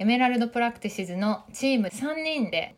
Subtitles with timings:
[0.00, 2.76] エメラルドプラクティシズのチーム3人で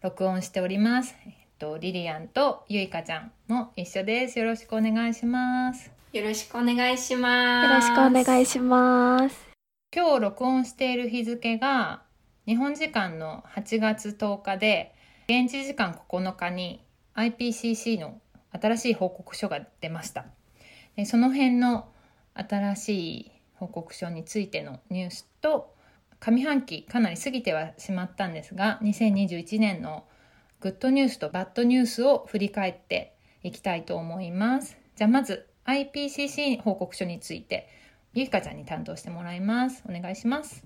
[0.00, 1.14] 録音しております。
[1.26, 4.38] えっと、リリアンとゆいかちゃんも一緒です。
[4.38, 5.92] よろしくお願いします。
[6.14, 7.68] よろしくお願いします。
[7.68, 9.50] よろしくお願いします。
[9.94, 12.04] 今日録音している日付が
[12.46, 14.94] 日本時間の8月10日で、
[15.28, 16.82] 現地時間9日に
[17.16, 18.18] IPCC の
[18.50, 20.24] 新しい報告書が出ました。
[20.96, 21.90] でその辺の
[22.32, 25.71] 新しい報告書についてのニュースと
[26.24, 30.04] 上半期かなり過ぎてはしまったんですが2021年の
[30.60, 34.78] グッドニュースとバッドニュースを振り返っていきたいと思います。
[34.94, 37.68] じゃあまず IPCC 報告書について
[38.14, 39.82] ゆいかちゃんに担当してもらいます。
[39.88, 40.64] お願いします。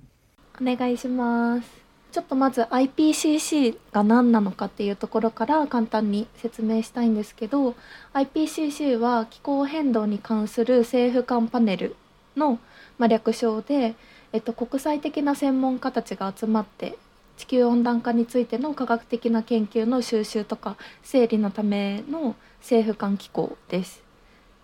[0.61, 1.71] お願いします。
[2.12, 7.75] ちょっとまず IPCC が何なのかっていうところから簡単に説明したいんですけど
[8.12, 11.97] IPCC は気候変動に関する政府間パネル
[12.37, 12.59] の、
[12.99, 13.95] まあ、略称で、
[14.37, 16.98] えっと、国際的な専門家たちが集まって
[17.39, 24.03] 地球温暖化についての科学的な研究の収集とか整理のための政府間機構です。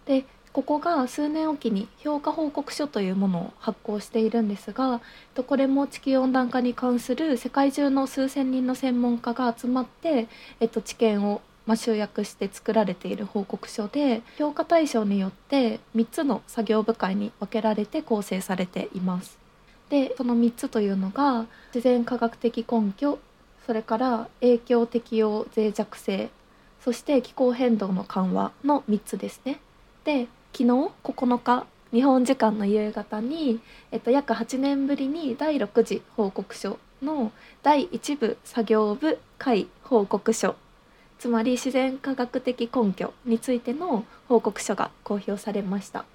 [0.05, 5.01] でここが数年おきに評価報告書というものを発行しているんですが
[5.47, 10.29] これも地球温暖化に関する世界中の数千人の専門家が集まって、
[10.61, 19.42] えっと、知見をま集約して作られている報告書で評価対象によって3つの作業部会に分けられて構成されています。
[19.93, 23.19] でその3つというのが自然科学的根拠
[23.67, 26.31] それから影響適用脆弱性
[26.83, 29.61] そして気候変動の緩和の3つですね。
[30.05, 33.61] で昨日9日日本時間の夕方に、
[33.91, 37.31] えっと、約8年ぶりに第6次報告書の
[37.63, 40.57] 第1部作業部会報告書
[41.19, 46.07] つまり自然科学的根拠についての報告書が公表されました。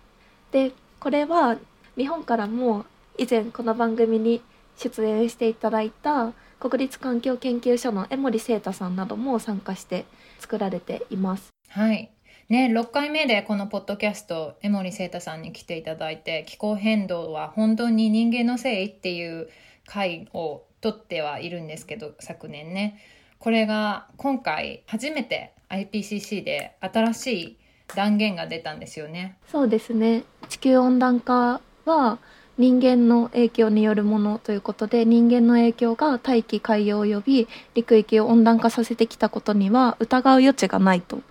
[0.51, 1.57] でこれは
[1.95, 2.83] 日本からも
[3.19, 4.43] 以前この番組に
[4.77, 10.05] 出演していただいた国立環境研究所の江森聖太さんなども参加して
[10.37, 11.49] 作られています。
[11.69, 12.11] はい
[12.49, 19.49] ね、6回目でこのポッドキャスト江森聖太さんに来ていただいて気候変動は本当に人間のせいっていう
[19.87, 23.01] 回を取ってはいるんですけど昨年ね
[23.39, 27.57] これが今回初めて IPCC で新しい
[27.95, 29.37] 断言が出たんですよね。
[29.51, 32.19] そうですね地球温暖化は
[32.57, 41.21] 人間の影響によるものということで人間の影響が大気海洋及び陸域を温暖化させてきたことには疑う余地がないと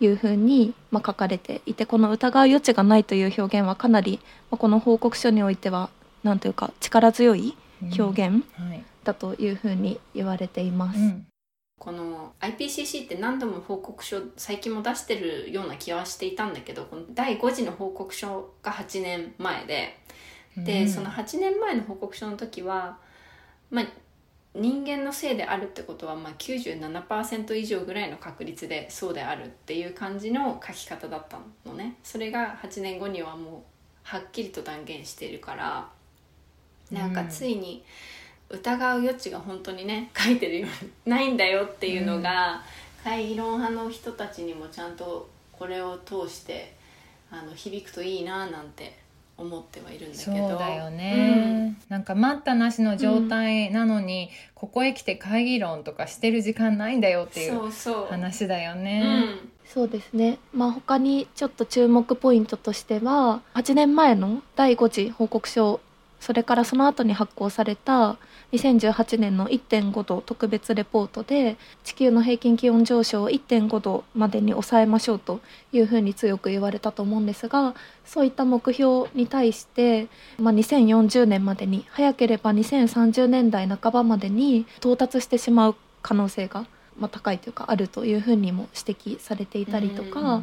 [0.00, 5.90] いうふうに、まあ、書かれていてこの疑う余地がないという表現はかなり、まあ、この報告書においては
[6.22, 7.56] 何というか力強い
[7.98, 8.84] 表現はい。
[9.04, 10.98] だというふうに言われています。
[10.98, 11.26] うん。
[11.78, 19.96] この IPCC って何度も報告書最近も出してるような気はしていたんだけどこの第5次の報告書が8年前で
[20.64, 20.88] で、うん。
[20.88, 22.98] その8年前の報告書の時は、
[23.70, 23.86] まあ、
[24.54, 31.96] 人間のせいであるってことは、まあ、97%以上ぐらいの確率でそうであるっていう感じの書き方だったのね。
[32.02, 33.62] それが8年後にはもう
[34.02, 35.88] はっきりと断言しているから
[36.90, 37.84] なんかついに
[38.48, 42.62] 疑う余地が本当にね書いてるようにないんだよっていうのが、
[43.04, 46.74] 怪論派の人たちにもちゃんとこれを通して
[47.30, 48.98] あの響くといいななんて
[49.38, 58.06] 思ってはいるんだけそうどだよね、なんか待ったなしの状態なのに、ここへ来て会議論とかしてる時間ないんだよっていうそうそう。
[58.10, 59.20] 話だようね。
[59.20, 59.48] ん。
[59.64, 65.80] そうですね、まあ、他にちょっと注目ポイントとしては8年前の第5次報告書
[66.20, 68.16] それからその後に発行された
[68.52, 75.40] 2018年の1.5度特別レポートで地球の平均気温上昇を1.5度までに抑えましょうと
[75.72, 77.74] いうふうに強く言われたと思うんですが
[78.04, 86.66] そういった目標に対して、まあ、2040年までに早ければ2030年代半ばまでに到達してしまう可能性が、
[86.98, 90.42] ま、高いというかあるというふうにも指摘されていたりとか。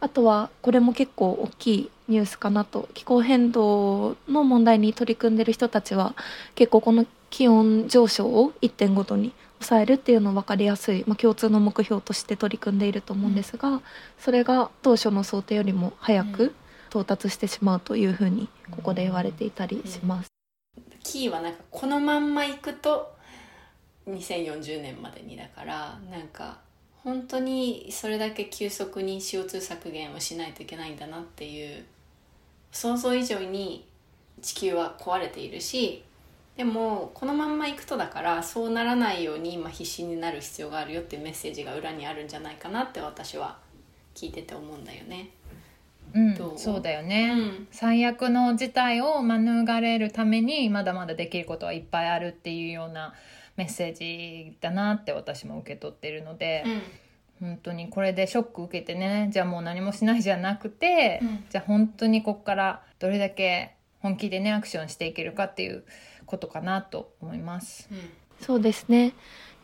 [0.00, 6.14] あとはこれも結構大きいニュースかなと気候変動の問題に取り組んでる人たちは
[6.54, 13.80] 結構この気温上昇を1.5度に抑えるっていうのを分かりやすい、まあ、共通の目標として取り組んでいると思うんですが、
[14.18, 16.54] それが当初の想定よりも早く
[16.90, 20.28] 到達してしまうというふうにここで言われていたりします。
[21.02, 23.14] キーはなんかこのまんまいくと
[24.08, 26.58] 2040年までにだからなんか
[27.06, 31.84] 本当にそれだけ急速に CO2 削減をしないといけないんだなっていう
[32.72, 33.86] 想像以上に
[34.42, 36.02] 地球は壊れているし
[36.56, 43.56] でもこのまんまいくとだからそうならないように今必死になる必要があるよっていうメッセージが裏にあるんじゃないかなって私は
[44.16, 45.28] 聞いてて思うんだよね。
[46.12, 46.58] うんどう？
[46.58, 47.68] そうだよね、うん。
[47.70, 53.14] 最悪の事態を免れるためにまだまだできることはいっぱいあるっていうような
[53.56, 56.64] メッセージだなって私も受け取ってるので、
[57.40, 61.44] 本当にこれでショック受けてねじゃあもう何もしないじゃなくて、うん。
[61.50, 65.84] じゃあ本当にここからどれだけ本気でねアクションしていけるかっていう
[66.26, 67.88] ことかなと思います。
[67.90, 67.98] うん。
[68.40, 69.14] そうですね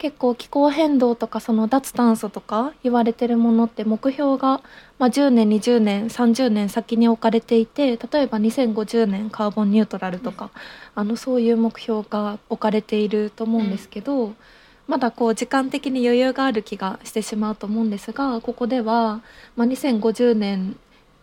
[0.02, 4.60] 結構気候変動とかその脱炭素とか言われてるものって目標が、
[4.98, 10.50] まあ、10年20年30年先に置かれていて例えば2050年カーボンニュートラルとか、
[10.96, 14.32] あのそういう目標が置かれていると思うんですけど、
[14.88, 19.22] まだこう時間的に余裕がある気がしてしまうと思うんですがここでは、
[19.54, 20.74] まあ、2050年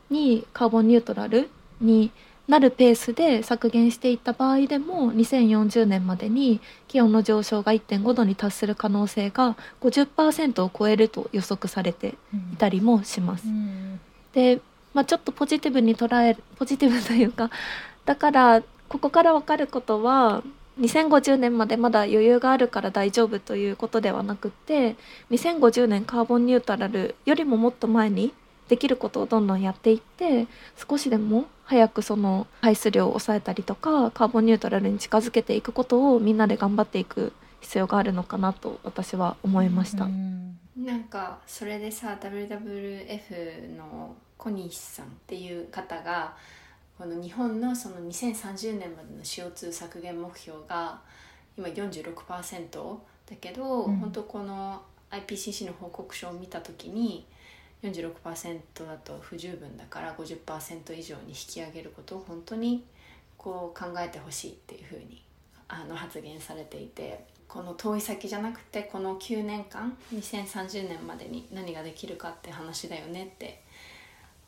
[0.09, 1.49] にカーボンニュートラル
[1.81, 2.11] に
[2.49, 12.15] なるペースで削減していった場合でも2040年までに気温の上昇が1.5度に達する可能性が50%を超えると予測されて
[12.51, 13.51] いたりもしますう。
[13.51, 13.99] ん
[14.33, 14.61] で、
[14.95, 17.51] まあ、ちょっとポジティブに捉えるポジティブというか
[18.05, 20.41] だからここから分かることは
[20.79, 24.95] 2050年までまだ余裕があるから大丈夫ということではなくって
[25.29, 28.33] 2050年カーボンニュートラルよりももっと前に
[28.69, 40.05] できることをどんどんやっていって少しでも早くその排出量を抑えたりとかカーボンニュートラルに近づけていくことをみんなで頑張っていく必要があるのかなと私は思いました。
[40.05, 46.37] うんなんかそれでさ WWF の小西さんっていう方が
[46.97, 51.01] この日本のその2030年までの CO2 削減目標が
[51.57, 52.97] 今46%
[53.29, 54.81] だけど、うん本当この
[55.11, 57.25] IPCC の報告書を見た時に
[57.83, 62.83] 46%だと不十分だから50%以上に引き上げることを本当に
[63.37, 65.23] こう考えてほしいっていうふうに
[65.67, 73.63] あの発言されていてこの遠い先じゃなくてこの9年間2030年までに何ができるかって話だよねって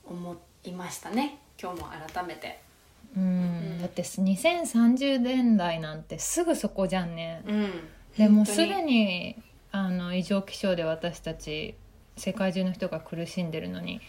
[0.06, 2.60] 思いましたね今日も改めて。
[2.60, 2.72] うん
[3.14, 7.42] うんだって2030年代なんてすぐそこじゃんね。
[7.46, 7.72] うん、
[8.18, 9.36] でもすでに
[9.72, 11.76] あの異常気象で私たち
[12.18, 14.02] 世界中の人が苦しんでるのに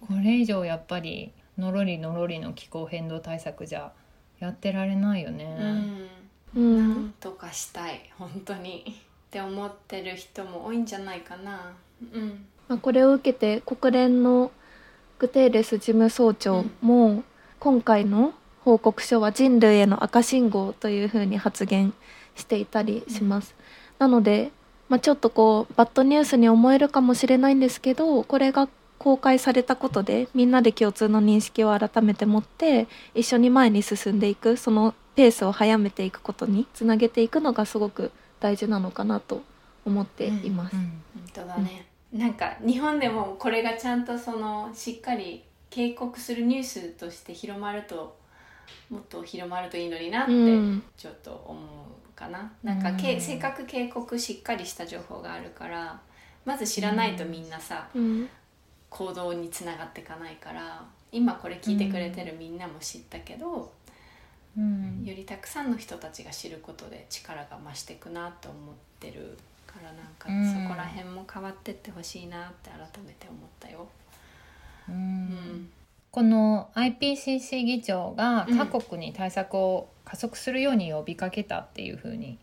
[0.00, 3.92] これ以上やっぱりのろりのろりの気候変動対策じゃ
[4.38, 6.08] やってられないよね。
[6.56, 6.78] う、うん。
[6.78, 8.10] なんとかしたい。
[8.18, 8.84] 本当に。
[9.30, 11.72] って思ってる人も多いんじゃないかな。
[12.12, 14.50] うん、まあ、これを受けて国連の
[15.18, 17.22] グテーレス事務総長も
[17.60, 18.32] 今回の
[18.64, 21.92] 報告書は人類への赤信号というふうに発言
[22.34, 23.54] していたりします。
[23.98, 24.50] なので、
[24.90, 38.10] まあ、ちょっとこうバッドニュースに思えるかもしれないんですけどこれが公開されたことでみんなで共通の認識を改めて持って一緒に前に進んでいくそのペースを早めていくことにつなげていくのがすごく
[38.40, 39.42] 大事なのかなと
[39.86, 40.74] 思っています。
[40.74, 41.02] うん。
[41.14, 48.18] 本当だね、なんか日本でもこれがちゃんとそのしっかり警告するニュースとして広まると
[48.90, 50.82] もっと広まるといいのになってうん。
[50.96, 51.64] ちょっと思う
[52.20, 55.98] かな、なんかけうんせっかく警告しっかりした情報があるから
[56.44, 58.28] まず知らないとみんなさ、うん。
[58.90, 63.72] 行動につながっていかないから今これ聞いてくれてるみんなも知ったけど、
[64.58, 65.04] うん。
[65.04, 70.68] よりたくさんの人たちが知ることで力が増していくなと思ってるからなんかうん。
[70.68, 73.88] そこら辺も変わってってほしいなって改めて思ったよ。
[74.88, 75.70] ううんん
[76.10, 78.58] この IPCC 議長がうん。
[78.58, 82.38] 各国に対策を加速するように呼びかけたっていうふうに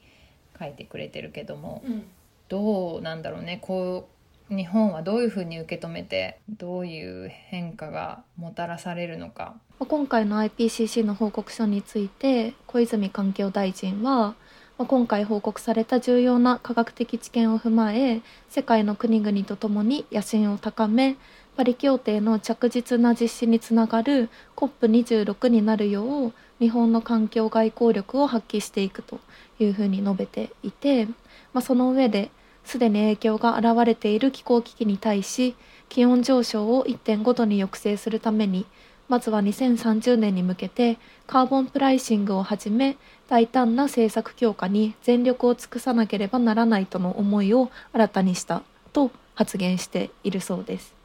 [0.60, 2.04] 書いてくれてるけどもうん。
[2.50, 3.60] どうなんだろうね。
[3.62, 4.18] こう
[4.50, 9.56] 日本はどういうふうに受け止めてどういう変化がもたらされるのか。
[9.80, 14.36] まあ今回の IPCC の報告書について小泉環境大臣は、
[14.78, 21.18] まあ今回報告された重要な科学的知見を踏まえ世界の国々とともに野心を高め
[21.58, 29.20] パリ協定の着実な実施につながる COP26 になるよう日本の環境外交力を発揮していくと
[29.58, 31.14] いうふうに述べていて、ま
[31.56, 32.30] あ、その上で
[32.64, 35.56] すでに影響が現れている気候危機に対し
[35.90, 38.68] 気温上昇を1.5度に抑制するために
[39.10, 42.98] まずは2030年に向けてカーボンプライシングをはじめ
[43.30, 48.62] 大胆な政策強化に全力を尽くさなければならないとの思いを新たにした
[48.94, 50.97] と発言しているそうです。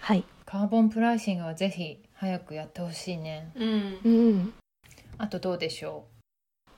[0.00, 3.52] はい、カーボンプライシングはぜひ早くやってほしいね。
[3.54, 3.98] うん。
[4.04, 4.52] うん、
[5.18, 6.04] あとどうでしょ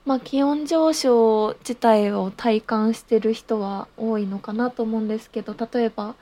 [0.05, 6.15] まあ気温上昇自体を体感してる人は多いのかなと思うんですけど例えば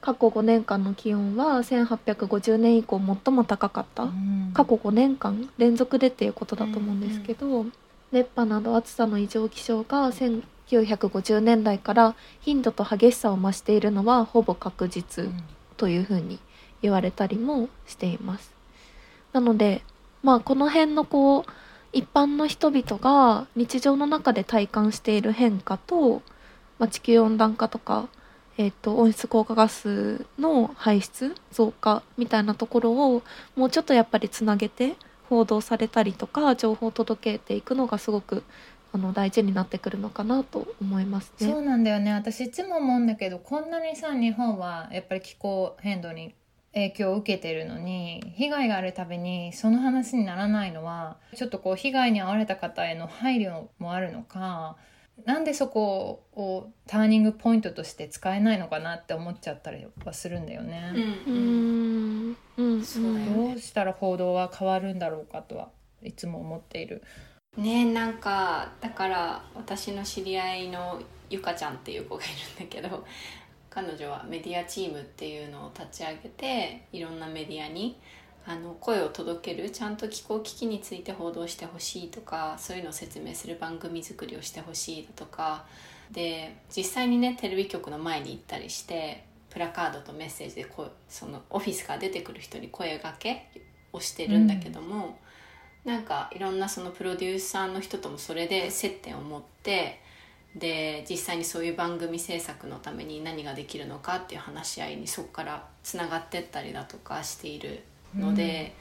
[0.00, 4.50] 過去5年間の気温は1850年以降最も高かった、うん。
[4.54, 7.66] 過去5年間連続でっていうことだと思うんですけど、
[8.12, 15.24] 熱波など暑さの異常気象が1950年代から頻度と激しさを増しているのはほぼ確実。
[15.24, 16.38] うんというふうに
[16.82, 18.52] 言われたりもしています。
[19.32, 19.82] なので
[20.22, 21.44] まあこの辺のこう
[21.92, 26.22] 一般の人々が日常の中で体感している変化と、
[26.78, 28.08] まあ、地球温暖化とか、
[28.58, 33.22] えー、と温室効果ガスの排出増加みたいなところを
[33.56, 34.96] もうちょっとやっぱりつなげて
[35.28, 38.42] 報道されたりとか情報を届けていくのがすごく
[38.92, 41.50] あの大事になってくるのかなと思いますね。
[41.50, 46.34] そうなんだよね私いつも思うんだけどこんなにさ日本はやっぱり気候変動に
[46.74, 54.76] 影響を受けてるのに被害があるたびにその話にならないのはちょっとこう被害に遭われた方への配慮もあるのか
[55.24, 60.92] なんでそこをターニングポイントとして使えないのかなって思っちゃったりはするんだよね。
[60.94, 65.70] うーんうんそうねどうしたら報道は変わるんだろうかとは
[66.02, 67.02] いつも思っている。
[67.58, 72.26] ねなんかだから私の知り合いのゆかちゃんっていう子がい
[72.58, 73.04] るんだけど
[73.68, 77.98] 彼女はメディアチームっていうのを立ち上げていろんなメディアに
[78.46, 85.66] あの声を届けるちゃんと気候危機について報道してほしいとかそういうのを説明する番組作りをしてほしいだとか
[86.12, 93.50] で実際にねテレビ局の前に行ったりしてプラカードとメッセージでこそのオフィスから出てくる人に声がけ
[93.92, 95.18] をしてるんだけども、
[95.84, 100.00] なんかいろんなそのプロデューサーの人ともそれで接点を持って
[100.54, 107.82] で実際にそういう番組制作のために何ができるのかっていう話し合いにそこからつながってったりだとかしている
[108.16, 108.74] ので、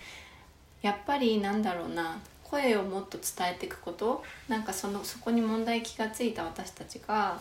[0.82, 7.38] やっぱりなんだろうな声をもっと伝えていくことなんかそのそこに問題気がついた私たちが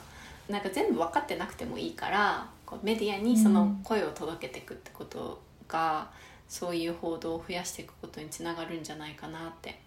[0.49, 6.09] なんか全部分かってなくてもいいからこうメディアにその声を届けていくってことが、
[6.49, 9.79] そういう報道を増やしていくことにつながるんじゃないかなって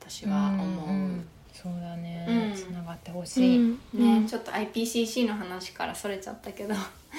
[0.00, 0.90] 私は思う。
[0.90, 1.28] んん。
[1.52, 2.54] そうだね、うん。
[2.54, 3.58] つながってほしい。
[3.58, 4.22] うん。
[4.22, 6.74] ね、ちょっと IPCC の話からそれちゃったけど。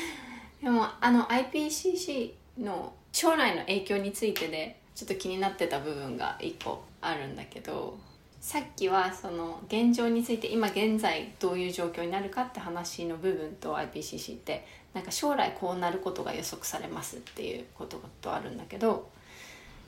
[0.62, 7.98] でもあの IPCC の将来の影響についてでちょっと気になってた部分が一個あるんだけど
[8.46, 19.10] さっきはその現状について今現在どういう状況になるかって話の部分と IPCC ってなんか将来こうなることが予測されますっていうこととあるんだけど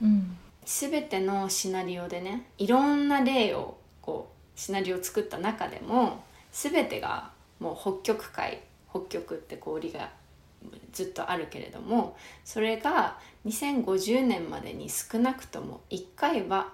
[0.02, 0.36] うん。
[0.64, 8.58] 全てのシナリオでねいろんな例をこうシナリオを作った中でも全てがもう北極海
[8.90, 10.10] 北極って氷が
[10.90, 16.72] ずっとあるけれどもそれが2050年までに少なくとも1回は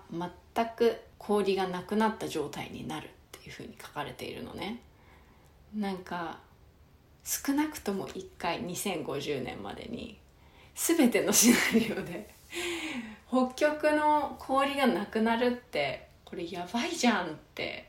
[0.55, 4.81] 全く氷がなくなった状態になるっていうふうに書かれているのね。
[5.75, 6.39] なんか
[7.25, 10.19] 少なくとも1回2050年までに
[10.75, 12.29] 全てのシナリオで
[13.29, 17.89] 北極の氷がなくなるってこれやばいじゃんって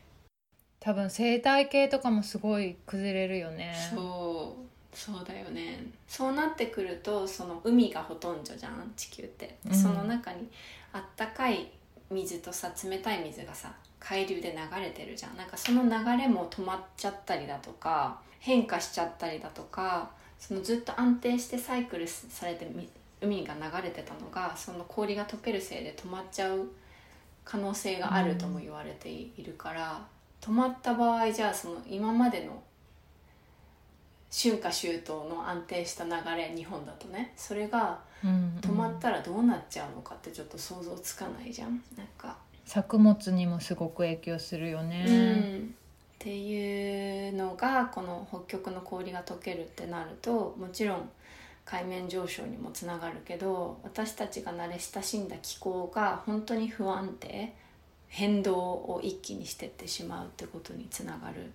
[0.79, 3.75] 多分生態系とかもすごい崩れるよね。
[3.93, 10.49] そうそうだよねそうなってくるとその海がほとんどじゃん地球って、うんその中に
[10.93, 11.69] あったかい
[12.09, 15.37] 水とさ冷たい水がさ海流で流れてるじゃん。
[15.37, 22.67] なんかその流れも止まっちゃったりだとか変化しちゃったりだとかそのずっと安定してサイクルされて
[23.21, 26.67] 海が流れてたのがその氷が溶けるせいで止まっちゃう
[27.43, 30.01] 可能性があるとも言われているから、
[30.41, 32.61] 止まった場合じゃあその今までの
[34.31, 37.99] 春夏秋冬の安定した流れ日本だとねそれが
[38.61, 41.83] 止まったらどうなっちゃうのかってちょっと想像つかないじゃん。
[41.97, 45.05] なんか、作物にもすごく影響するよね。
[45.07, 45.75] うん。
[46.15, 51.09] っていうのがこの北極の氷が溶けるってなるともちろん
[51.65, 57.53] 海面上昇にもつながるけど私たちが慣れ親しんだ気候が本当に不安定
[58.07, 61.51] 変動を一気にしてってしまうってことにつながる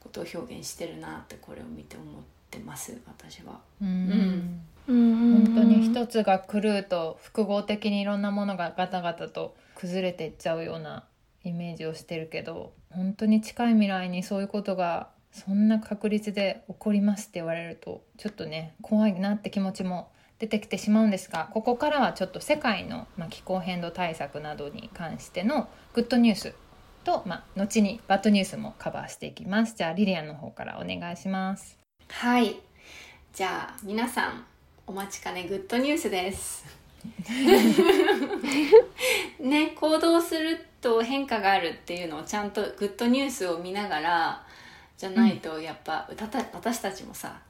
[0.00, 3.60] ことを表現してるなってこれを見て思ってます私は。
[3.82, 3.88] うん。
[3.88, 4.60] うん。
[4.88, 11.04] うん本当に一つが狂うと複合的にいろんなものがガタガタと崩れていっちゃうような
[11.44, 26.54] イメージをしてるけど本当に近い未来にそういうことがそんな確率で起こりますって言われるとちょっとね怖いなって気持ちも出てきてしまうんですがここからはちょっと世界の、まあ、気候変動対策などに関してのグッドニュース
[27.04, 29.74] と、まあ、後にバッドニュースもカバーしていきます。
[29.76, 31.77] じゃあリリアンの方からお願いします
[32.08, 32.56] はい。
[33.32, 34.44] じゃあ皆さん
[34.86, 36.64] お待ちかねグッドニュースです。
[39.38, 44.44] ね行動するっと変化があるっていうのをちゃんとグッドニュースを見ながら
[44.96, 47.40] じゃないとやっぱ、たた私たちもさ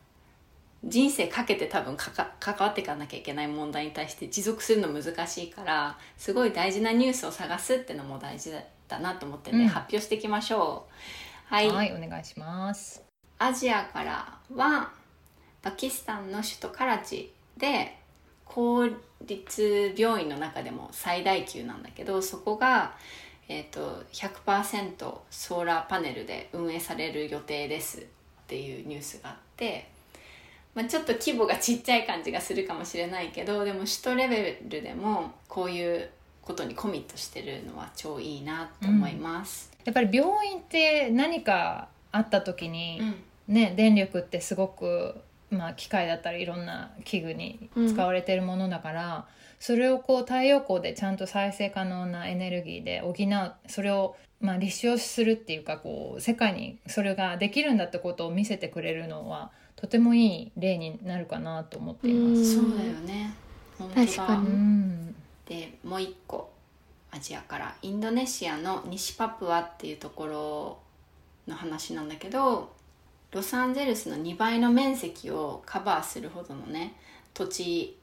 [0.84, 8.52] 人生かけて多分かか関わっていかなきゃいけない問題に対して持続するの難しいからすごい大事なニュースを探すってのも大事
[8.86, 9.68] だなと思ってね、うん。
[9.68, 10.86] 発表していきましょ
[11.50, 11.54] う。
[11.54, 13.07] はい、はい、お願いします。
[13.38, 14.90] アジアからは
[15.62, 17.96] パキスタンの首都カラチで
[18.44, 18.88] 公
[19.26, 22.94] 立病院の中でも最大級なんだけどそこが、
[23.48, 28.02] えー、と100%ソーラーパネルで運営される予定ですっ
[28.46, 29.88] ていうニュースがあって、
[30.74, 36.10] まあ、ちょっと規模がちっちゃい感じがするかもしれないけどでも首都レベルでもこういう
[36.42, 39.70] ことにコミットしてるのは超いいなと思います。
[39.84, 43.14] やっぱり病院って何かあった時に、うん
[43.48, 45.16] ね、電力ってすごく、
[45.50, 49.26] まあ、機械だったりいろんな器具に使われてるものだから、
[49.58, 62.56] それをこう太陽光でちゃんと再生可能なエネルギーで補うそれを、まあ、立証するっていうかこう世界にそれができるんだってことを見せてくれるのはとてもいい例になるかなと思っています。
[62.56, 63.34] そうだよね。
[63.94, 64.46] 確かに。
[64.46, 65.14] うん。
[65.46, 66.52] でもう一個
[67.10, 67.74] アジアから。
[67.82, 70.78] インドネシアの西パプアっていうところ
[71.48, 72.70] の話なんだけど
[73.32, 76.94] ロサンゼルスの2倍の面積をカバーするほどのね
[77.34, 77.98] 土地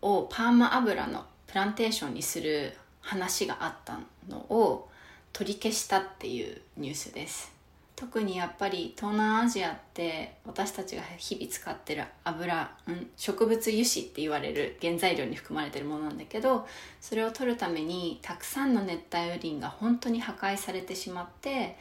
[0.00, 4.88] をパーマ油のプランテーションにする話があったのを
[5.32, 7.54] 取り消したっていうニュースです。
[7.96, 16.66] 特にやっぱり東南アジアって私たちが日々使ってる油、うん、植物油脂って言われる原材料に含まれてるものなんだけど
[17.00, 21.76] それを取るためにたくさんの熱帯雨林が本当に破壊されてしまって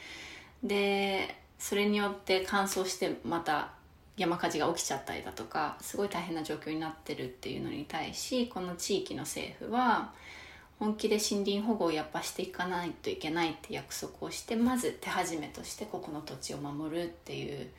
[0.63, 3.69] でそれによって乾燥してまた
[4.17, 10.11] 山火事が起きちゃったりだとかすごい大変な状況になってるっていうのに対しこの地域の政府は
[10.77, 17.69] 本気で森林保護をやっぱしていかないといけないって約束をしてまず手始めとしてここの土地を守るっていう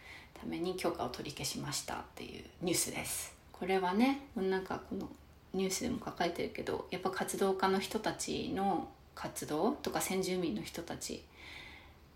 [0.41, 3.37] ために許可を取り消しましたっていうニュースです。
[3.53, 5.07] これはねなんかこの
[5.53, 11.23] ニュースでも書かれてるけどやっぱ活動家の人たちの活動とか先住民の人たち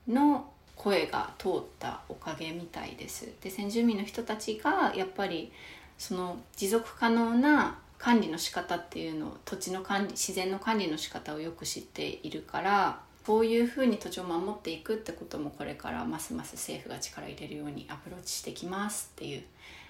[0.09, 3.29] の声が通ったおかげみたいです。
[3.43, 5.53] で先住民の人たちがやっぱり
[5.99, 19.43] その持続可能な管理の仕方っていうのを土地の管理自然の管理の仕方をよく知っているからこういうふうに土地を守っていくってこともこれからますます政府が力を入れるようにアプローチしてきますっていう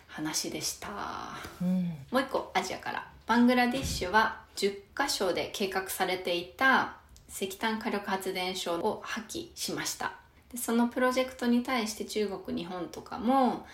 [0.07, 0.89] 話でした。
[1.61, 1.93] うん。
[2.11, 3.07] もう一個アジアから。
[3.27, 6.97] バングラディッシュは10カ所で計画されていた
[7.29, 10.15] 石炭火力発電所を破棄しました
[10.53, 13.67] でそのプロジェクトに対して中国日本とかも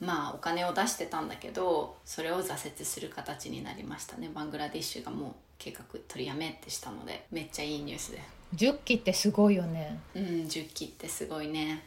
[0.00, 4.30] まあお金を出してたんだけどそれを挫折する形になりましたね。
[4.34, 8.20] バングラディッシュがもう計画取りやめってしたのでめっちゃいいニュースで。
[8.54, 9.98] 10機ってすごいよね。
[10.14, 11.84] うん10機ってすごいね。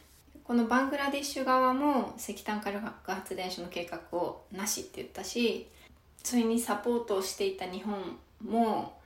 [0.48, 5.68] このバングラディッシュ側も石炭火力発電所の計画をなしって言ったし
[6.24, 8.98] それにサポートをしていた日本も、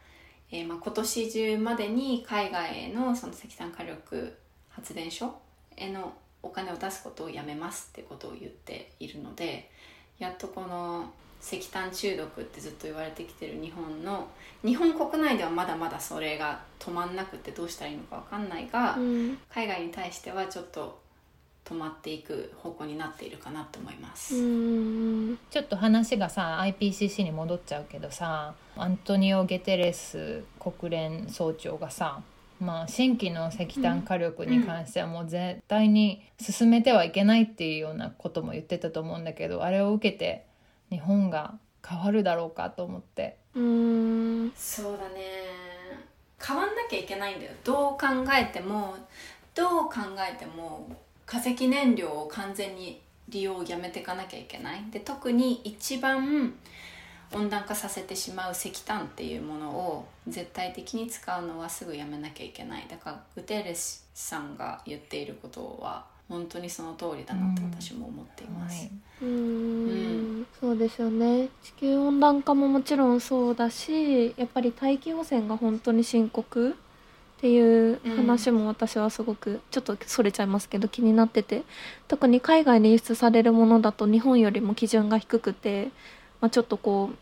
[0.52, 4.36] えーまあ、今年中までに海外へのその石炭火力
[4.72, 5.34] 発電所
[5.76, 9.70] へのお金を出すことをやめますってことを言っているので
[10.18, 11.10] やっとこの
[11.42, 14.28] 石炭中毒ってずっと言われてきてる日本の
[14.64, 21.00] 日本国内ではまだまだそれが止まんなくてどうしたらいいのか分かんないが、うん海外に対してはちょっと
[21.64, 24.34] 止まっていく方向になっているかなと思います。
[25.50, 32.22] ちょっと話がさ IPCC に戻っちゃうけどさアントニオ・ゲテレス国連総長がさ
[32.62, 40.46] まあ新規の石炭火力に関してはもう絶対に進めてはいけないっていうようなことも言ってたと思うんだけどあれを受けて
[40.88, 43.36] 日本が変わるだろうかと思って。
[43.56, 44.52] うん。
[44.54, 45.24] そうだね。
[46.40, 47.52] 変わんなきゃいけないんだよ。
[47.64, 48.94] どう考えても
[49.54, 50.88] どう考えても
[51.26, 54.84] 化石燃料を完全に利用をやめていかなきゃいけない。
[54.92, 56.54] で特に一番
[57.34, 62.86] 温暖化させてしまう石炭っていうものを絶対的に使うのはすぐやめなきゃいけない。
[62.88, 68.90] だからグテーレスさんが言っていることは本当にその通りだなって私も思っています、はい。
[69.22, 70.46] うん。
[70.60, 71.48] そうですよね。
[71.62, 76.76] 地球温暖化ももちろんそうだしやっぱり大気汚染が本当に深刻。
[77.38, 81.64] っていう話も私はすごくちょっとそれちゃいますけど気になってて。
[82.06, 85.88] 特に海外に輸出されるものだと日本よりも基準が低くて、
[86.42, 87.16] まあ、ちょっとこう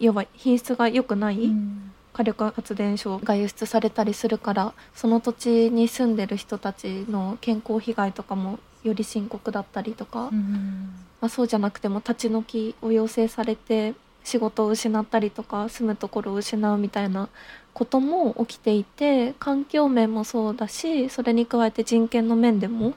[0.00, 1.92] 要は品質が良くない、うん。
[2.16, 13.92] 火力発電所が輸出されたりするからその土地に住んでる人たちの健康被害とかもより深刻だったりとか、うんまあ、そうじゃなくても立ち退きを要請されて
[14.24, 17.28] 仕事を失ったりとか住むところを失うみたいな
[17.74, 22.94] ことも起きていて環境面もそうだしそれに加えて人権の面でも、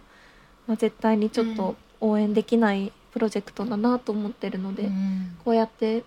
[0.66, 5.38] まあ、絶対にちょっと応援できないプロジェクトだなと思ってるので、うん。
[5.44, 6.04] こうやって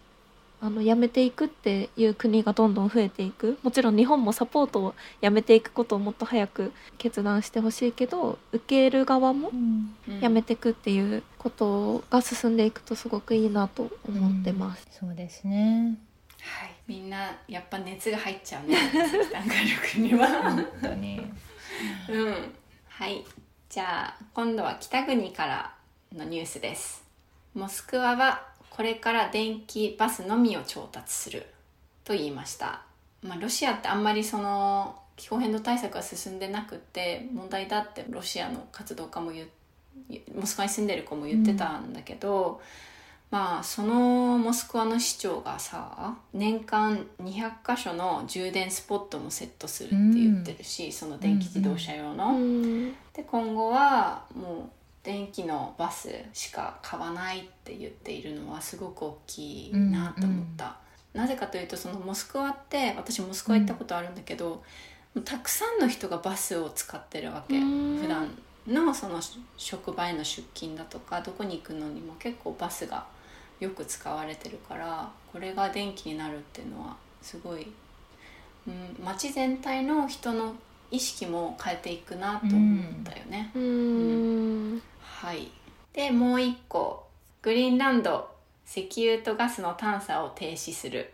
[0.61, 3.59] あのやめていくっていう国がどんどん増えていく。
[3.63, 10.21] もちろん日本もサポートをやめていくことをもっと早く決断してほしいけど受ける側もうん。
[10.21, 14.87] やめていくっていうことが進んでいくとすごくいいなと思ってます。
[14.93, 15.99] そうですね。
[16.41, 16.75] はい。
[16.87, 18.77] みんなやっぱ熱が入っちゃうね。
[18.77, 20.29] 石炭火力には。
[20.29, 21.21] 本当に。
[22.09, 22.35] うん。
[22.89, 23.25] はい。
[23.69, 25.75] じゃあ今度は北国から
[26.15, 27.05] のニュースです。
[27.55, 31.47] モスクワはこれから電気バスのみを調達する
[32.05, 32.83] と言いました、
[33.23, 39.49] まあ、ロシアってあんまりその気候変動対策が進んでなくって問題だってロシアの活動家も言う
[40.35, 42.63] モスクワに住んでる子も言ってたんだけど、
[43.31, 52.29] まあそのモスクワの市長がさ年間200箇所の充電スポットもセットするって言ってるし、その電気自動車用の。
[52.29, 52.93] うん。
[53.13, 60.77] で今後はもう電気のバスしか買わないって言っているのはすごく大きいなと思った、
[61.13, 64.63] なぜかというとそのモスクワって私モスクワ行ったことあるんだけど、も
[65.17, 67.59] うたくさんの人がバスを使ってるわけ。
[67.59, 67.99] うん。
[67.99, 68.31] 普段
[68.67, 69.21] のその
[69.57, 73.05] 職場への出勤だとかどこに行くのにも結構バスが
[73.59, 77.73] よく使われてるからこれが電気になるっていうのはすごい、
[78.67, 80.55] うん、街全体の人の
[80.93, 83.51] 意識も変えていくなと思ったよね。
[83.55, 84.83] うん。
[85.01, 85.51] はい、
[85.93, 87.09] でもう一個
[87.41, 88.31] グリーンランド
[88.67, 91.13] 石油とガスの探査を停止する。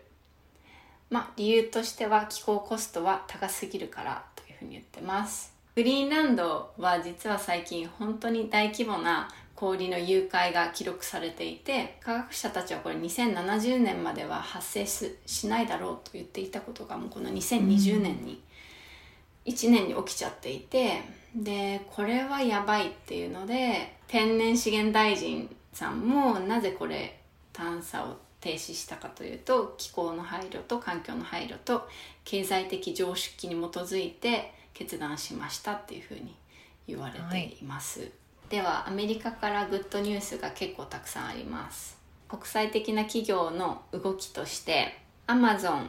[1.09, 5.53] まあ理由としては気候コストは高すぎるからというふうに言ってます。
[5.75, 18.41] グリーンランドは実は最近本当に大規模な氷の融解が記録されていて科学者たちはこれ2070年までは発生ししないだろうと言っていたことがもうこの2020年に
[19.45, 21.01] 1年に起きちゃっていて
[21.35, 27.19] でこれはやばいっていうので天然資源大臣さんもなぜこれ
[27.53, 31.87] 探査を停止したかというと気候の配慮と環境の配慮と
[32.23, 36.35] 経済的常識に基づいて決断しましたっていうふうに
[36.87, 38.09] 言われています、
[38.49, 41.97] ではアメリカからグッドニュースが結構たくさんあります。
[42.27, 45.87] 国際的な企業の動きとして Amazon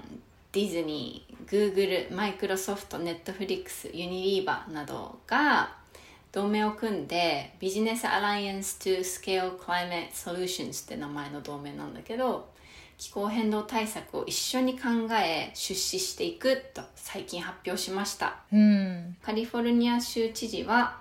[0.53, 5.77] ディズニー、グーグル、マイクロソフト、ネットフリックス、ユニリーバなどが
[6.33, 12.49] 同盟を組んでビジネスアライアンス to Scale Climate Solutions って名前の同盟なんだけど
[12.99, 18.37] 気候変動対策を一緒に考え出資していくと最近発表しました。
[18.53, 19.17] うん。
[19.23, 20.99] カリフォルニア州知事は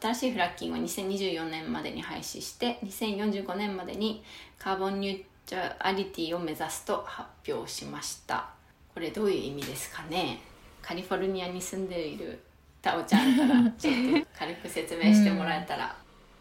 [0.00, 4.22] 新しいフラッキングを2024年までに廃止して2045年までに
[4.58, 8.50] カーボンニュートラリティを目指すと発表しました
[8.94, 10.38] これどういう意味ですかね？
[10.82, 12.40] カリフォルニアに住んでいる
[12.82, 15.96] タオちゃんからちょっと軽く説明してもらえたら、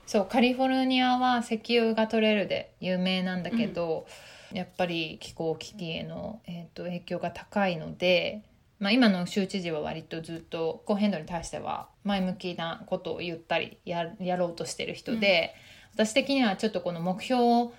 [0.08, 4.08] そうカリフォルニアは石油が取れるで有名なんだけど、
[4.52, 8.42] やっぱり気候危機への、えー、と影響が高いので、
[8.80, 15.54] まあ、今の州知事は割とずっと気候変動に対しては前向きなことを言ったりややろうとしてる人で、
[15.94, 17.70] 私的にはちょっとこの目標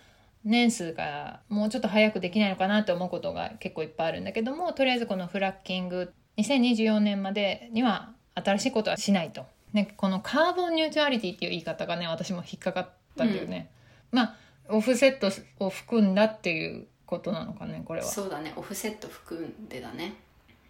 [0.44, 9.44] 年数がもうちょっと早くできないのかなと思うことが結構いっぱいあるんだけどもとりあえずこのフラッキング2024年までには新しいことはしないと。
[9.72, 13.70] ね、このカーボンニュートラリティっていう言い方がね私も引っかかったんだよね、
[14.10, 14.36] まあ
[14.68, 15.30] オフセット
[15.64, 18.06] を含んだっていうことなのかねこれは。
[18.06, 18.52] そうだね。
[18.56, 20.14] オフセット含んでだね。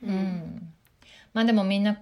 [0.02, 0.72] うん、
[1.34, 2.00] まあでもみんな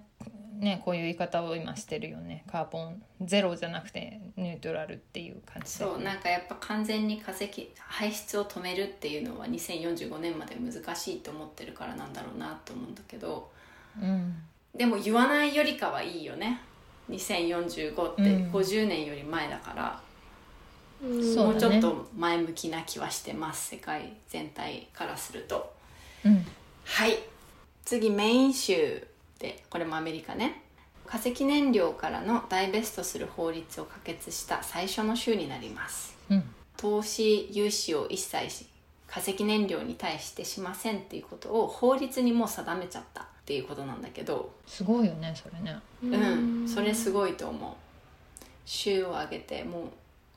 [0.60, 2.44] ねこういう言い方を今してるよね。
[2.50, 5.84] カーボンゼロじゃなくてニュートラルっていう感じで。
[5.84, 13.50] そうなんかやっぱ完全に化石排出を止めるっていうのは2045年まで難しいと思ってるからなんだろうなと思うんだけど。
[14.00, 14.34] うん。
[14.74, 16.60] でも言わないよりかはいいよね。
[17.08, 18.50] 2045ってうん。
[18.52, 20.00] 50年より前だから、
[21.02, 21.36] うん。
[21.36, 25.72] もうちょっと前向きな気はしてます世界全体からすると。
[26.24, 26.44] うん。
[26.84, 27.18] はい。
[27.84, 29.06] 次メイン州
[29.40, 30.62] でこれもアメリカね。
[31.06, 36.16] 化石燃料からのダイベストする法律を可決した最初の州になります。
[36.30, 36.44] うん。
[36.76, 38.66] 投資融資を一切し
[39.08, 43.26] 化石燃料に対してしませんっていうことを法律にもう定めちゃった。
[43.40, 44.52] っていうことなんだけど。
[44.64, 45.76] すごいよねそれね。
[46.04, 47.72] うん、それすごいと思う。
[48.64, 49.84] 州を挙げてもう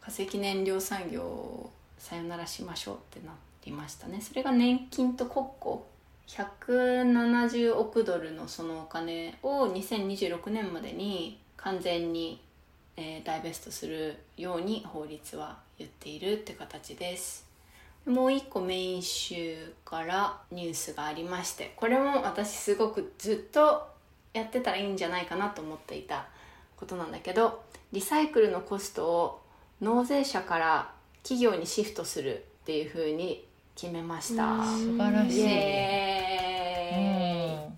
[0.02, 3.32] 化石燃料産業をさよならしましょうってな
[3.66, 4.20] りましたね。
[4.20, 5.86] それが年金と国庫
[6.28, 12.42] 170億ドルのそのお金を2026年までに完全に、
[12.98, 17.54] えーダイベストするように法律は言っているって形です。
[18.06, 23.88] もう一個メイン州からニュースがありましてこれも私すごくずっと
[24.34, 26.28] やってたらいいんじゃないかなと思っていた
[26.76, 29.42] ことなんだけどリサイクルのコストを
[29.80, 34.64] 納税者から企業にシフトするっていうふうに決めました。
[34.64, 35.40] 素晴らしい。
[35.40, 36.88] イエ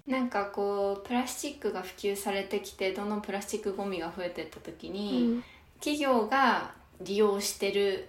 [0.08, 0.12] ーイ。
[0.12, 5.42] なんかこうプラスチックが普及されてきてどんどんプラスチックゴミが増えてった時に、
[5.80, 8.08] 企業が利用してる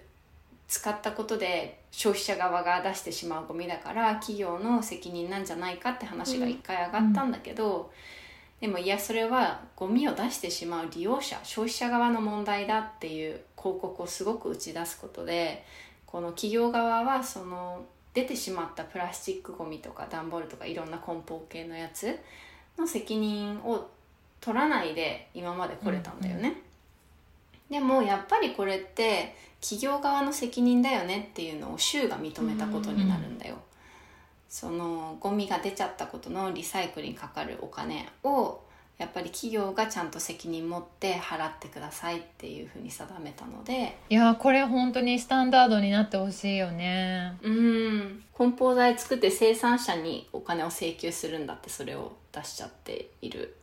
[0.67, 7.91] 使ったことで消費者側が出してしまうゴミだから企業の責任なんじゃないかって話が一回上がったんだけど、
[8.59, 15.63] でもいやそれはゴミを出してしまう利用者消費者側の問題だっていう広告をすごく打ち出すことで
[16.07, 22.17] この企業側はその出てしまったプラスチックゴミとか段ボールとかいろんな梱包系のやつ
[22.79, 23.87] の責任を
[24.41, 26.61] 取らないで今まで来れたんだよね。
[27.69, 33.57] でもやっぱりこれって企業側の責任だよねっていうのを州が認めたことになるんだよ。
[34.49, 38.61] そのゴミが出ちゃったことのリサイクルにかかるお金を
[38.97, 43.95] やっぱり企業がちゃんと責任持って払ってくださいっていうふうに定めたので。
[44.09, 47.37] いやこれ本当にスタンダードになってほしいよね。
[47.43, 48.23] うん。
[48.33, 53.55] 梱包材作って生産者にお金を請求するんだってそれを出しちゃっている。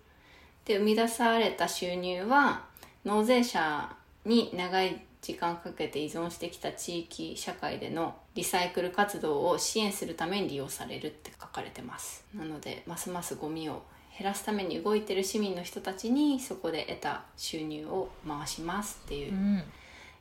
[0.65, 2.65] で生み出された収入は
[3.05, 3.95] 納税者
[4.25, 12.25] に長い時間かけて依存してきた地域社会でのリサイクル活動を支援するために利用されるって書かれてます。
[12.35, 13.83] なのでますますゴミを
[14.17, 19.63] 減らすために動いてる市民の人たちにそこで得た収入を回しますっていう、うん。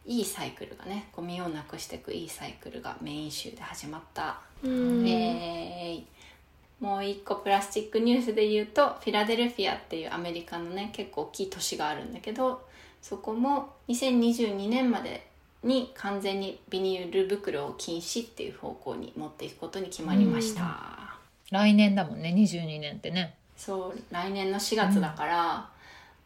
[0.06, 5.08] いいサイクルがねゴミをなくしていくいいサイクルがメイン州で始まった、うん。
[5.08, 6.08] イエーイ
[6.82, 12.67] もう一個プラスチックニュースで言うとフィラデルフィアっていうアメリカのね結構大きい都市があるんだけど
[13.01, 15.25] そこも2022年まで
[15.63, 21.17] に完全にビニール袋を禁止っていう方向に持っていくことに決まりました、
[21.51, 25.69] 来年だもんね22年ってねそう来年の4月だから、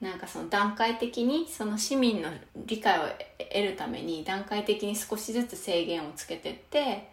[0.02, 3.02] なんかその段階的にその市民の理解を
[3.52, 7.10] 得るために段階的に少しずつ制限をつけてって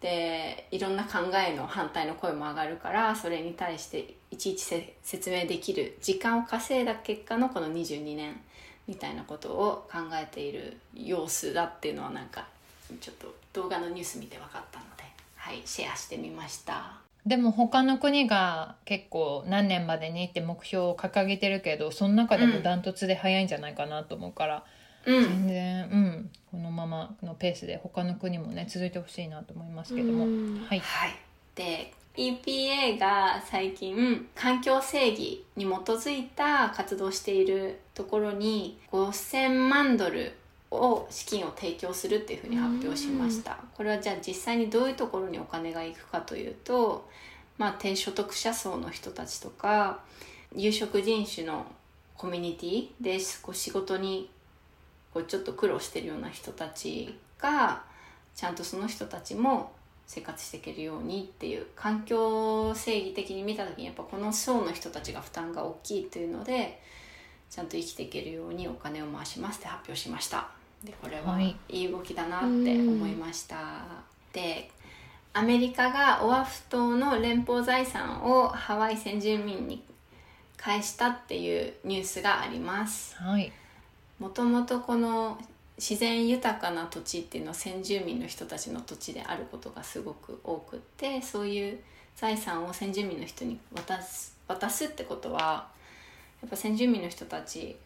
[0.00, 4.64] でいろんな考えの反対の声も上がるからそれに対していちいち
[5.02, 8.40] 説明できる時間を稼いだ結果のこの22年
[8.88, 12.46] みたいなことを考えている様子だっていうのはなんか
[13.00, 15.04] ちょっと動画のニュース見て分かったので、
[15.36, 17.01] はい、シェアしてみました。
[17.26, 24.64] でも他の国が結構何年までにって目標を掲げてるけどその中でもダントツで早いんじゃないかなと思うから、
[25.06, 25.22] うん。
[25.22, 30.66] 全然うんこのままのペースで他の国もね続いてほしいなと思いますけども、うん。
[30.68, 30.80] はい。
[30.80, 31.14] はい、
[31.54, 40.34] で EPA が最近環境正義に基づいた活動をしているところに5000万ドル
[40.72, 43.58] を資金を提供するっていうふうに発表しました。
[43.76, 47.08] これはじゃあ実際にどういうところにお金が行くかというと、
[47.58, 50.00] まあ、低所得者層の人たちとか
[50.54, 51.66] 有色人種の
[52.16, 54.30] コミュニティでこう仕事に
[55.12, 57.82] こうちょっと苦労してるような人たちが
[58.34, 59.72] ちゃんとその人たちも
[60.06, 66.80] 生活していけるようにっていう環境正義的に見た時にやっぱこの層の人たちが負担が大きいというので
[67.50, 70.50] ちゃんと生きていけるようにお金を回しますって発表しました
[70.84, 71.56] でこれははい。
[71.68, 73.56] いい動きだなって思いました、
[74.32, 74.70] で
[75.32, 79.82] アメリカがオアフ島の連邦財産をハワイ先住民に
[80.56, 83.16] 返したっていうニュースがあります。
[83.16, 83.52] はい。
[84.18, 85.38] もともとこの
[85.78, 91.78] 自然豊かな土地っていうのは先住民の人たちの土地であることがすごく多くってそういう
[92.14, 95.66] 財産を先住民の人に渡す渡すってことは
[96.40, 97.76] やっぱ先住民の人たち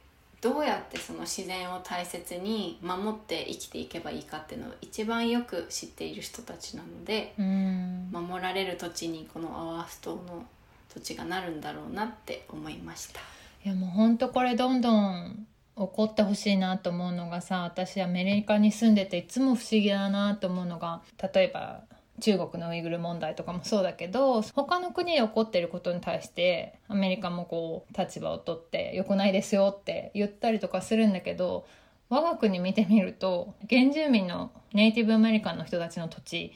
[0.47, 10.47] どうやってその自然を大切に守って生きていけばいいかっていうのを一番よく知っている人たちなのでうん守られる土地にこのアワフ島の
[10.95, 13.19] 土地がなるんだろうなって思いました。
[13.65, 21.03] いやもうほんとこれどんどん起こってほしいなと思うのがさ私アメリカに住んでていつも不思議だなと思うのが
[21.35, 21.81] 例えば
[22.21, 31.67] 中国のウイグル問題とかもそうだけど他の国で起こってることに対してアメリカもこう立場を取って良くないですよって言ったりとかするんだけど
[32.09, 36.53] 我が国見てみると原住民のネイティブアメリカンの人たちの土地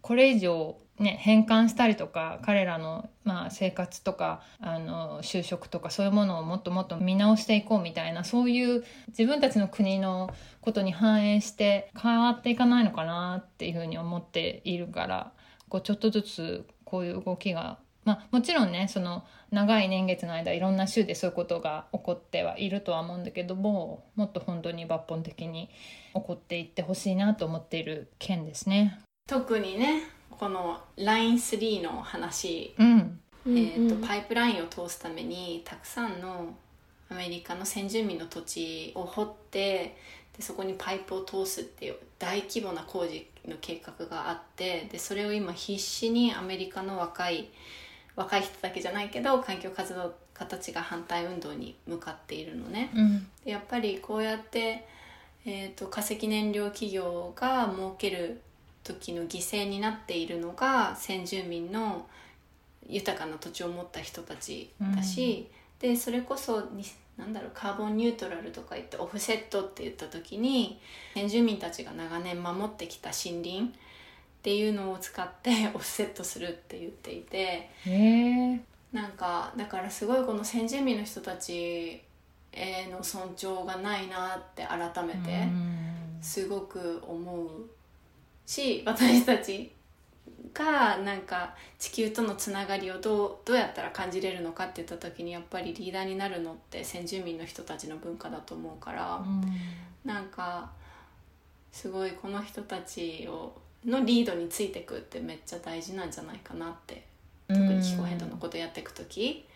[0.00, 15.32] これ以上ね返還したりとか彼らの、まあ、生活とかあの就職とかそういうものをもっともっと見直していこうみたいなそういう自分たちの国のことに反映して変わっていかないのかなっていうふうに思っているから
[15.68, 25.68] こうちょっとずつこういう動きがまあ、もちろんねその長い年月の間いろんな州でそういうことが起こってはいるとは思うんだけどももっと本当に抜本的に
[26.14, 29.00] 起こっていってほしいなと思っている件ですね。
[29.26, 33.20] 特にねこの Line3 の話、うん。
[33.46, 36.54] うんえーとパイプラインを通すためにたくさんの
[37.10, 39.96] アメリカの先住民の土地を掘って
[40.36, 47.48] でそこにパイプを通すっていう大規模な工事の計画があってでそれを今必死にアメリカの若い
[48.16, 52.90] 若い人だけじゃないけど環境活動家たちが反対運動に向かっているのね。
[52.94, 54.86] うんでやっぱりこうやって、
[55.44, 58.40] えー、と化石燃料企業が儲ける
[58.84, 62.06] 時の犠牲になっているのが先住民の
[62.86, 66.84] 豊かな土地を持った人たちだし、でそれこそに
[67.20, 70.80] なんだろうカーボンニュートラルとか言ってオフセットって言った時に
[71.14, 73.70] 先住民たちが長年守ってきた森林っ
[74.42, 77.70] ていうのを使って オフセットするって言っていて。
[78.92, 82.02] なんかだからすごいこの先住民の人たち
[82.50, 85.46] への尊重がないなって改めて
[86.20, 87.48] すごく思う
[88.46, 89.70] し私たち
[90.52, 99.22] がなんか地球とのつながりをどうどうやったら感じれるのかって言った時にやっぱりリーダーになるのって先住民の人たちの文化だと思うから
[100.04, 100.70] なんか
[101.72, 103.52] すごいこの人たちを
[103.84, 107.04] のリードについてくってめっちゃ大事なんじゃないかなって
[107.48, 109.46] 特に気候変動のことやっていく時、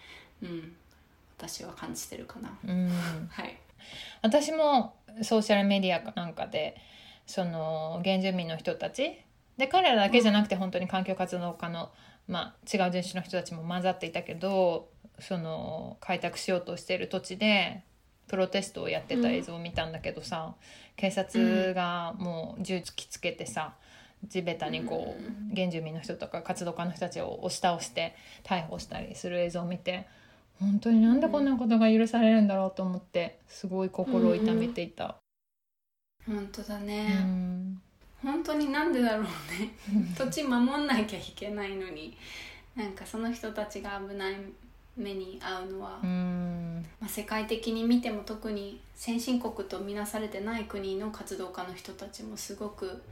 [0.43, 0.73] うん、
[1.39, 2.57] 私は感じてるかな。
[2.65, 2.89] うん
[3.31, 3.59] はい、
[4.23, 6.77] 私もソーシャルメディアかなんかで
[7.27, 9.24] その原住民の人たち
[9.57, 11.91] で彼らだけじゃなくて本当に環境活動家の、
[12.29, 14.89] まあ、違う人種の人たちも混ざっていたけど
[15.21, 17.85] その開拓しようとしている土地で
[18.27, 20.55] プロテストをやってた映像を見たんだけどさ、
[20.97, 23.75] 警察がもう銃突きつけてさ
[24.29, 30.07] 地べたにこう原住民の人とか活動家の人たちを押し倒して逮捕したりする映像を見て
[30.59, 35.17] 本当になんでこんなことが許されるんだろうと思ってすごい心を痛めていた。
[36.27, 37.83] 本当だうね、ん
[38.25, 39.71] 本当になんでだろうね。
[40.17, 42.17] 土地守んなきゃいけないのに。
[42.75, 44.35] なんかその人たちが危ない
[44.97, 46.87] 目に遭うのは、うん。
[47.01, 53.03] まあ、世界的に見ても特に先進国と見なされてない国の活動家の人たちもすごく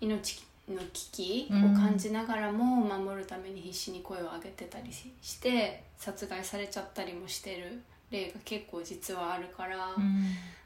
[0.00, 9.94] 命の危機を感じながらも守るために必死に声を上げてたりしして殺害されちゃったりもしてる例が結構実はあるから、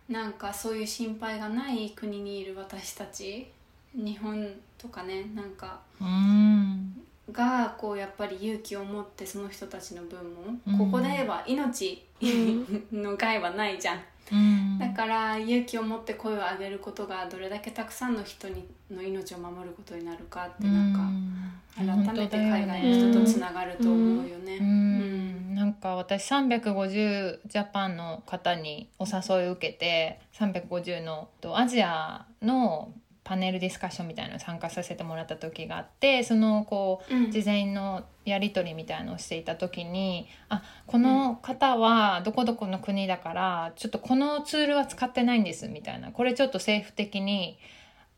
[0.09, 3.49] なんかそういう心配がない国にいる私たち
[3.95, 7.03] 日本とかねなんかうん。
[7.31, 10.79] がこうやっぱり勇気を持ってその人たちの分も、うん。
[10.79, 12.05] ここで言えば命
[12.93, 14.01] の害はないじゃん。
[14.33, 14.79] うん。
[14.79, 24.57] だから勇気を持って声を上げることがどれだけたくさんの人にの命を守ることになるかってなんか改めて海外の人とつながると思うよね。
[24.57, 25.53] ううん。
[25.53, 32.93] んなんか私350ジャパンの方にお誘いを受けて350のとアジアの
[33.33, 37.31] パネルディスカッションみたいなのに参加させてもらった時があってそのこううん。
[37.31, 47.59] 事前のやり取りみたいのをしていた時にあこの方はどこどこの国だからちょっとこのツールは使ってないんですみたいなこれちょっと政府的に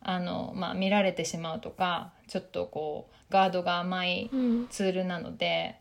[0.01, 4.67] あの、まあ、見られてしまうとかちょっとこうガードが甘いうん。
[4.69, 5.79] ツールなので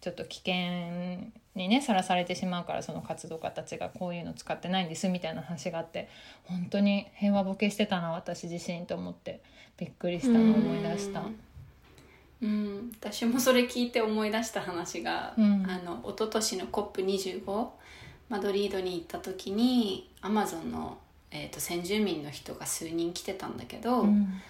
[0.00, 6.08] ちょっと危険にねさらされてしまうからその活動家たちがこういうの使ってないんですみたいな話があって
[6.44, 9.40] 本当に平和ボケしてたな私自身と思って
[9.76, 11.22] びっくりしたのを思い出した。
[12.42, 15.66] うん、私もそれ聞いて思い出した話が、うん。
[15.68, 17.68] あの一昨年の COP25
[18.30, 20.96] マドリードに行った時にアマゾンの、
[21.30, 24.40] えー、と先住民の人が数人来てたんだけど、うん。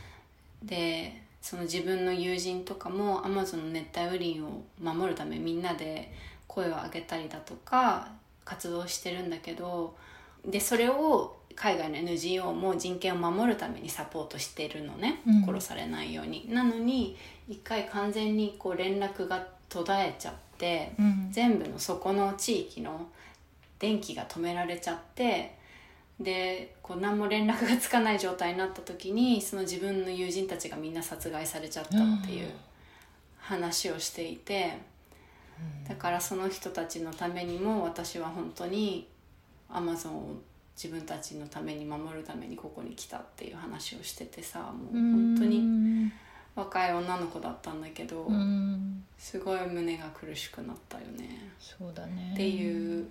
[0.63, 6.13] でその自分の友人とかもアマゾンの熱帯雨林を守るためみんなで
[6.51, 8.09] 声を上げたりだとか
[8.45, 9.95] 活動してるんだけど
[10.45, 15.45] でそれを海外の NGO も人権を守るためにサポートしてるのね、うん。
[15.45, 16.49] 殺されないように。
[16.49, 21.29] なのに一回完全にこう連絡が途絶えちゃってうん。
[21.31, 23.09] 全部のそこの地域の
[23.79, 25.55] 電気が止められちゃって
[26.19, 32.51] でこう何も連絡がつかない状態になった時にその自分の友人たちがみんな殺害されちゃったっていう
[33.39, 34.79] 話をしていて
[35.89, 39.09] だからその人たちのためにも私は本当に
[39.69, 40.35] アマゾンを
[40.77, 46.11] 自分たちのために守るためにここに来たっていう話をしててさもう本当に
[46.55, 51.51] 若い女の子だったんだけどうんすごい胸が苦しくなったよね。
[51.59, 52.31] そうだね。
[52.33, 53.07] っていう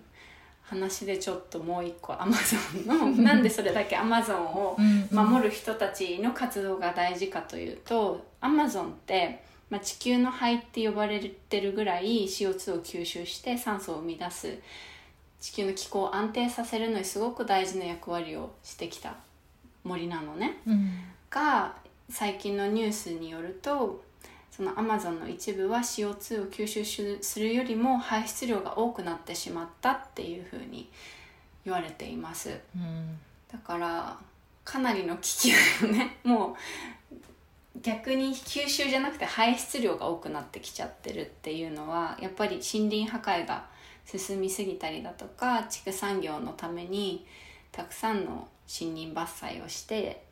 [0.64, 4.78] 話でちょっともう一個アマゾンの なんでそれだけアマゾンを
[5.12, 14.58] 守る人たちの活動が大事かというとアマゾンって、まあ、地球の肺って呼ばれてるぐらい CO2 を吸収して酸素を生み出す。
[15.40, 19.16] 地球の気候を安定させるのにすごく大事な役割をしてきた
[19.84, 20.62] 森なのね。
[20.68, 20.92] うん。
[21.30, 21.76] が
[22.10, 24.04] 最近のニュースによると
[24.52, 30.90] そのアマゾンの一部は CO2 を吸収するよりも排出量が多くなってしまったっていうふうに
[31.64, 33.18] 言われています、うん。
[33.52, 34.18] だから
[34.66, 36.18] かなりの危機だよね。
[36.24, 36.56] もう
[37.82, 43.66] 逆に吸収じゃなくて排出量が多くなってきちゃってるっていうのはやっぱり森林破壊が
[44.06, 47.26] 進みすぎたりだとか畜産業のために
[47.72, 50.24] たくさんの森林伐採をして、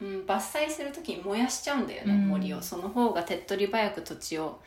[0.00, 2.62] うん、伐採する時に燃やしちゃうんだよね、うん森を。
[2.62, 4.60] その方が手っ取り早く土地を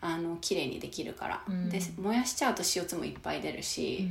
[0.00, 1.68] あのきれいにできるから、うん。
[1.68, 4.08] で燃やしちゃうと CO2 もいっぱい出るし、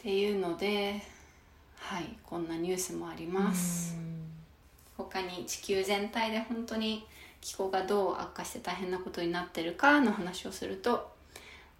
[0.00, 1.02] っていうので
[1.76, 3.96] はいこんなニュースもあります、
[5.10, 7.06] 他に地球全体で本当に
[7.40, 11.12] 気候がどう悪化して大変なことになってるかの話をすると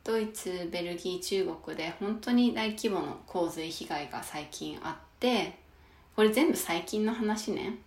[0.05, 5.57] ドイツベルギー中国で本当に大規模の洪水被害が最近あって
[6.17, 7.79] これ全部最近の話ね。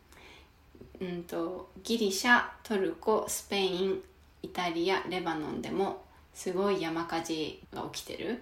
[1.01, 4.01] うんとギリシャトルコスペイン
[4.41, 8.41] イタリアレバノンでもすごい山火事が起きてる。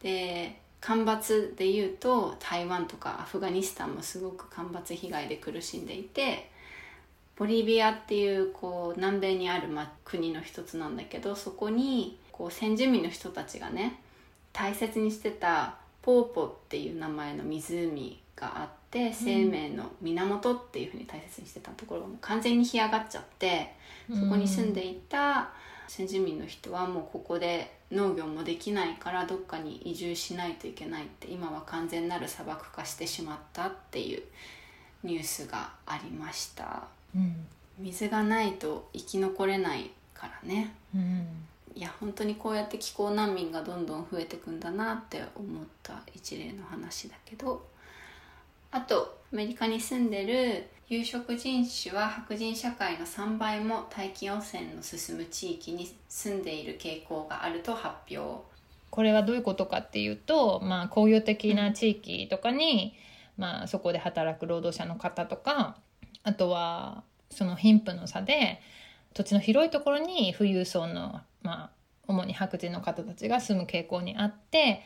[0.00, 6.50] で干ばつでいうと台湾とかアフガニスタンもすごく干ばつ被害で苦しんでいて
[7.36, 14.00] ボリビアっていうこう南米にある、ま、国の一つなんだけどそこにこう先住民の人たちがね
[14.52, 23.72] 大切にしてたポーポっていう名前の湖があって生命の源っていうふうに大切にしてたところがもう完全に干上がっちゃって
[24.12, 25.50] そこに住んでいた
[25.86, 34.22] 先住民の人はもうここで農業もできないからどっかに移住しないといけないって今は完全なる砂漠化してしまったっていう
[35.04, 36.84] ニュースがありました。
[37.14, 37.46] うん。
[37.78, 40.74] 水がないと生き残れないからね。
[40.94, 41.26] うん。
[41.74, 47.70] いや本当にこうやって気候難民がどんどん増えてくんだなって思った一例の話だけど。
[48.72, 58.42] あとアメリカに住んでる有色人種は白人社会の3倍も大気汚染の進む地域に住んでいる傾向があると発表。
[58.90, 62.94] これはどういうことかっていうと、まあ、工業的な地域とかに、
[63.38, 65.76] まあ、そこで働く労働者の方とか
[66.24, 68.60] あとはその貧富の差で
[69.14, 71.70] 土地の広いところに富裕層の、まあ、
[72.06, 74.82] 主に白人の方たちが住む傾向にあって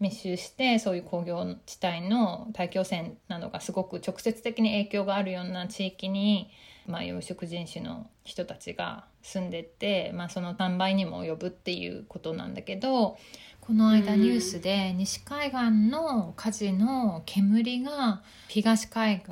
[0.00, 6.50] 密集してそういう工業地帯の大気汚染などがすごく直接的に影響があるような地域に、
[6.86, 13.18] まあ、有色人種の人たちが住んでて、まあ、その3倍にも及ぶっていうことなんだけど
[13.60, 19.30] この間ニュースで西海岸の火事の煙が東海岸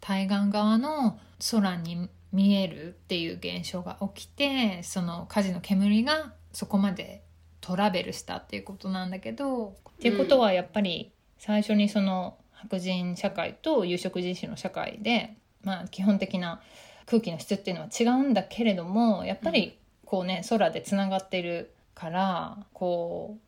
[0.00, 1.18] 対岸側の
[1.52, 7.22] 空に見えるっていう現象が起きてその火事の煙がそこまで
[7.60, 16.60] トラベルしたっていうことなんだけど、っていうことはやっぱり最初にその白人社会と有色人種の社会で、まあ、基本的な
[17.06, 23.38] 空気の質っていうのは違うんだけれどもやっぱりこうね空でつながってるからこ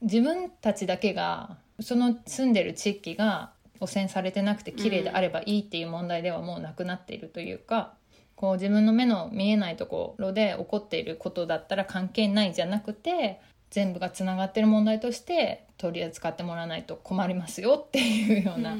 [0.00, 7.94] う自分たちだけがその住んでる地域が汚染されてなくて綺麗であればいいっていう問題ではもうなくなっているというか、
[8.38, 18.76] こう自分の目の見えないところで起こっていることだったら関係ないじゃなくて全部がつながってる問題として取り扱ってもらわないと困りますよっていうような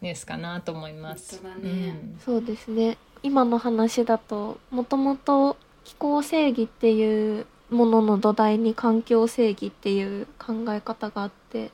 [0.00, 1.40] ニュースかなと思います。
[1.40, 1.88] 本当だね。
[1.88, 2.18] うん。
[2.24, 2.98] そうですね。
[3.22, 11.70] 今の話だともともと気候正義っていうものの土台に環境正義っていう考え方があって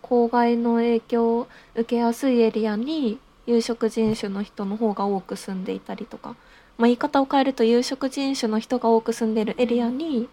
[0.00, 6.36] 公害の影響を受けやすいエリアに有色人種の人の方が多く住んでいたりとか、
[6.78, 10.28] まあ、言い方を変えると有色人種の人が多く住んでいるエリアに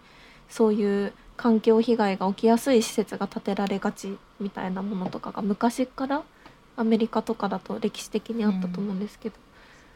[0.48, 6.22] そういう環境被害が起きやすい施設が建てられがちみたいなものとかが昔から
[6.76, 9.34] アメリカとかだと歴史的にあったと思うんですけど、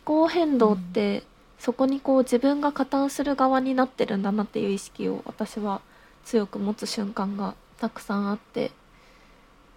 [0.00, 1.22] 気候変動って
[1.58, 5.80] そこにこう自分が加担する側になってるんだなっていう意識を私は
[6.24, 8.72] 強く持つ瞬間がたくさんあって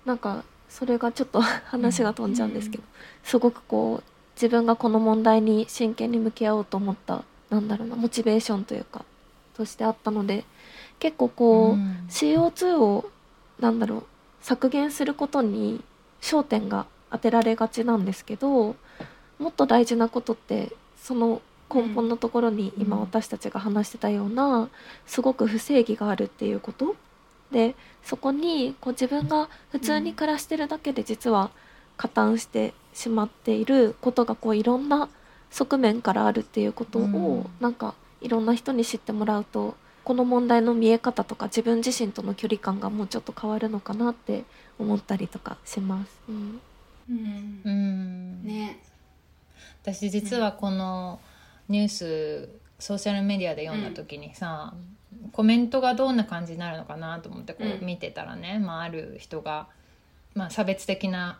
[0.05, 2.83] なんかそれがちょっと 話が飛んじゃうんですけど、
[3.23, 9.05] すごくこう自分がこの問題に真剣に向き合おうと思ったなんだろうなモチベーションというか
[9.55, 10.43] としてあったので
[10.99, 12.05] 結構こう、うん。
[12.09, 13.09] CO2 を
[13.59, 14.03] なんだろう
[14.41, 15.83] 削減することに
[16.21, 18.75] 焦点が当てられがちなんですけど
[19.39, 21.41] もっと大事なことってその
[21.73, 23.01] 根本のところに今うん。
[23.03, 24.69] 私たちが話してたような
[25.05, 26.95] すごく不正義があるっていうこと。
[27.51, 31.51] でそこにこう自分が普通に暮らしてるだけで実は
[31.97, 35.09] 加担してしまっていることがこういろんな
[35.49, 37.45] 側面からあるっていうことを、うん。
[37.59, 44.43] なんかいろんな人に知ってもらうとこの問題の見え方とか自分自身との距離感がもうちょっと変わるのかなって
[44.77, 46.11] 思ったりとかします。
[46.27, 46.61] うん。
[47.09, 47.61] うん。
[47.63, 48.43] うん。
[48.43, 48.79] ね。
[49.81, 51.19] 私実はこの
[51.69, 54.73] ニュースソーシャルメディアで読んだ時にさ、
[55.31, 57.85] コメントがどんな感じになるのかなと思ってこううん。
[57.85, 59.67] 見てたらね、まあ、ある人が、
[60.35, 61.39] まあ、差別的な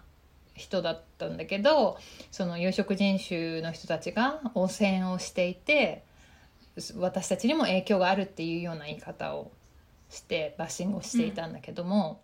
[0.54, 1.98] 人だったんだけど
[2.32, 6.04] その有色人種の人たちが汚染をしていて
[6.96, 9.52] 私たちにも影響があるっていうような言い方を
[10.10, 12.22] してバッシングをしていたんだけども、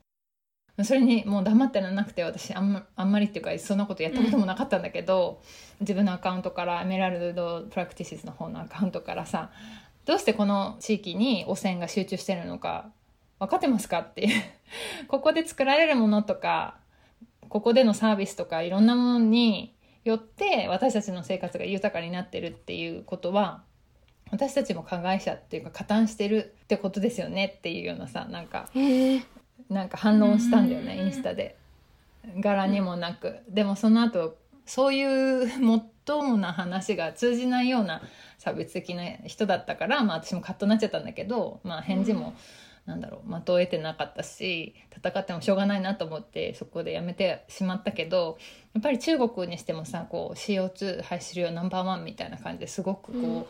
[0.83, 5.41] それにもう黙ってらなくて私あんまあんまりっていうかそんなことやったこともなかったんだけど、
[5.81, 9.51] 自分のアカウントからエメラルド・プラクティシスの方のアカウントからさ
[10.05, 12.89] どうしてこの地域に汚染が集中してるのか
[13.39, 14.43] 分かってますかっていう。
[15.07, 16.77] ここで作られるものとか
[17.49, 19.75] ここでのサービスとかいろんなものに
[20.05, 23.63] よって私たちの生活が豊かになってるっていうことは
[24.31, 28.69] 私たちも加害者っていうか加担してるってことですよねっていうようなさなんか
[29.69, 31.07] なんか反論したんだよねうん。
[31.07, 31.57] インスタで。
[32.37, 38.01] 柄にもなく、でもその後そういうもっともな話が通じないような
[38.37, 42.35] 差別的な人だったから、まあ、私もカッとなっちゃったんだけど、まあ、返事も、
[42.89, 48.39] なんだろう的を得てなかったし戦ってもしょうがないなと思ってそこでやめてしまったけど
[48.73, 53.45] やっぱり中国にしてもさこう CO2 排出量ナンバーワンみたいな感じですごくこう、うん。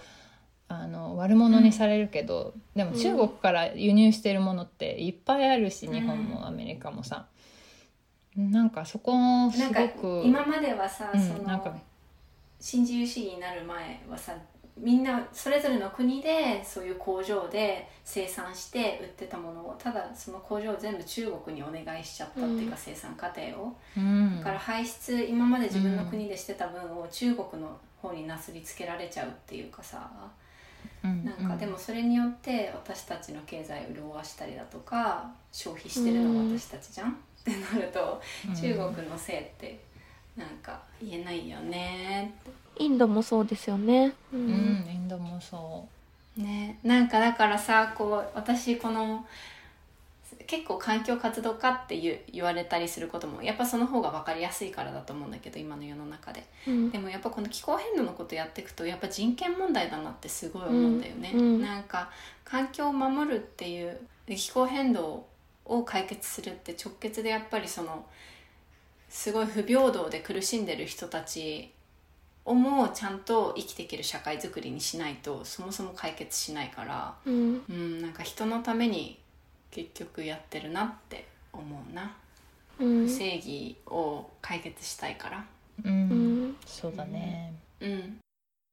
[0.71, 5.95] あの悪者にされるけど、でも中国から輸入してるものっていっぱいあるし、うん。
[5.95, 7.25] 日本もアメリカもさ。
[8.37, 11.81] なんかそこもすなんかごく今まではさ、うんその
[12.59, 14.35] 新自由主義になる前はさ
[14.81, 23.75] みんなそれぞれの国でそういう工場で生産して売ってたものをただその工場を全部中国にお願いしちゃったっていうか、うん生産過程を。
[23.97, 24.37] うん。
[24.37, 30.09] だから排出今まで自分の国でしてた分を中国の方になすりつけられちゃうっていうかさ。
[31.03, 37.13] うんなんかでもそれによって私たちの経済を潤わしたりだとか消費してるのは私たちじゃん、っ
[37.43, 38.55] てなるとうん。
[38.55, 39.79] 中国のせいって
[40.35, 44.13] なんか言えないよねってインドもそうですよね。
[44.33, 45.87] ううんんインドもそ
[46.35, 46.79] ね。
[46.83, 49.25] なんかだからさこう私この
[50.47, 56.43] 結構環境活動家って言う言われたりすることもやっぱその方が分かりやすいからだと思うんだけど今の世の中で。
[56.67, 56.89] うん。
[56.91, 61.61] でもやっぱこの気候変動のことやっていくとやっぱ人権問題だなってすごい思うんだよね、うんうん。
[61.61, 62.09] なんか
[62.43, 65.25] 環境を守るっていうで気候変動
[65.65, 68.05] を解決するって直結でやっぱりその
[69.09, 71.71] すごい不平等で苦しんでる人たち
[72.45, 77.61] をもちゃんと生きていける社会づくりにしないとそもそも解決しないからうん。
[77.69, 79.19] うんなんか人のために
[79.71, 82.15] 結局やってるなって思うな、
[82.79, 83.09] うん。
[83.09, 85.45] 正義を解決したいから。
[85.83, 86.13] ううん、う
[86.47, 86.57] ん。
[86.65, 87.53] そうだね。
[87.79, 88.17] うん。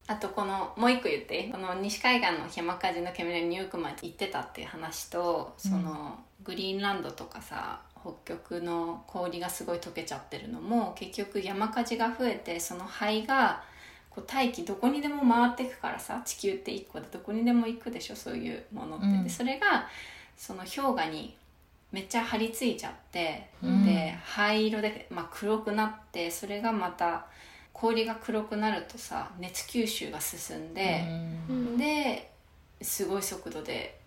[0.06, 1.48] あとこのもう一個言って。
[1.52, 7.80] この西海岸の山火事の煙がニューヨークまで行ってたっていう話とその、グリーンランドとかさ
[8.24, 13.64] 北極の氷がすごい溶けちゃってるのも結局山火事が増えてその灰が
[14.10, 19.24] こう大気どこにでも回っていくからさ地球って一個でどこにでも行くでしょそういうものって、うん。
[19.24, 19.88] でそれが
[20.36, 21.36] その氷河に
[21.90, 23.84] めっちゃ張り付いちゃって、うん。
[23.84, 27.26] で灰色で、まあ、黒くなってそれがまた
[27.72, 31.04] 氷が黒くなるとさ熱吸収が進んで、
[31.48, 31.76] うん。
[31.76, 32.30] で
[32.80, 33.98] すごい速度で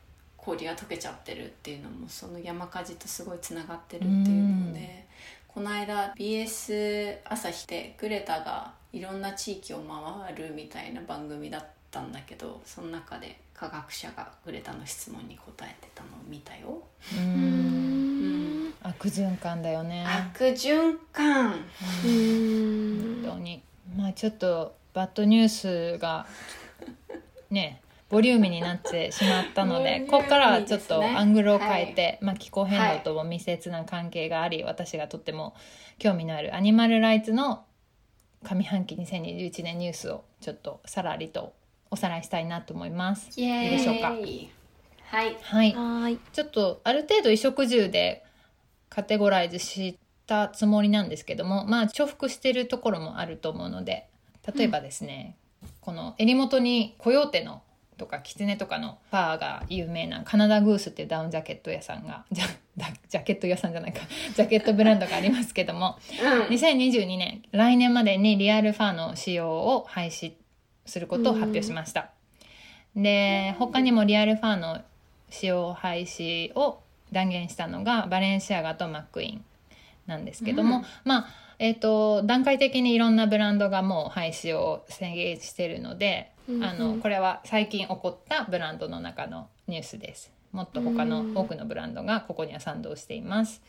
[0.49, 5.05] 氷が溶けちゃってるっていうのもその山火事とすごいつながってるっていうので、
[5.47, 16.81] この間 BS 朝日でグレタがいろんな地域を回るみたいな番組だったんだけどその中で科学者がグレタの質問に答えてたのを見たよ。
[17.13, 18.73] ううんん。
[18.81, 20.05] 悪循環だよね。
[20.07, 21.65] 悪循環。
[22.05, 23.21] うん。
[23.23, 23.61] 本当に。
[23.97, 26.25] まあちょっとバッドニュースが
[27.49, 35.55] ねボリューミーになってしまったのでここからはちょっとアングルを変えて、まあ、気候変動とも密接な関係があり、私がとっても
[35.99, 37.65] 興味のあるアニマルライツの
[38.43, 41.53] 上半期2021年ニュースをちょっとさらりと
[41.91, 43.29] おさらいしたいなと思います。
[43.39, 44.11] いいでしょうか？
[44.11, 44.49] はい。
[45.11, 46.19] はい、はーい。
[46.33, 48.23] ちょっとある程度衣食住で
[48.89, 54.07] カテゴライズしたつもりなんですけどもまあ重複してるところもあると思うので
[54.55, 55.35] 例えばですね、
[55.81, 57.61] この襟元にコヨーテの
[57.99, 62.45] とかキツネとかのファーが有名なカナダグースっていうダウンジャケット屋さんがジャ
[63.09, 63.99] ジャケット屋さんじゃないか。
[64.35, 66.55] ジャケットブランドがありますけどもうん。
[66.55, 70.33] 2022年来年までにリアルファーの使用を廃止
[70.85, 72.09] することを発表しました、
[72.95, 74.81] で他にもリアルファーの
[75.29, 76.81] 使用廃止を
[77.11, 79.45] 断言したのがバレンシアガとマックイーン
[80.07, 80.85] なんですけども、うん。
[81.03, 81.27] まあ
[81.59, 90.31] えー、と段階的にいろんなブランドがもう廃止を宣言しているので、うんあのこれは最近起こったブランドの中のニュースです。
[90.51, 93.61] もっと他の多くのブランドがここには賛同しています。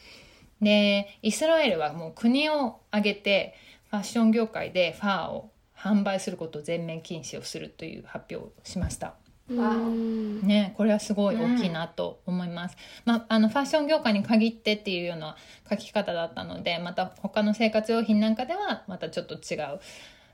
[0.63, 3.55] でイスラエルはもう国を挙げて
[3.91, 9.15] ファッション業界でファーを販売することを全面禁止をするという発表をしました。
[9.51, 15.37] うんね、これはすごい大きいなと思います、まあ、あのファッション業界に限ってっていうような
[15.69, 19.81] 書き方だったのでまた他の生活用品なんかではまたちょっと違う、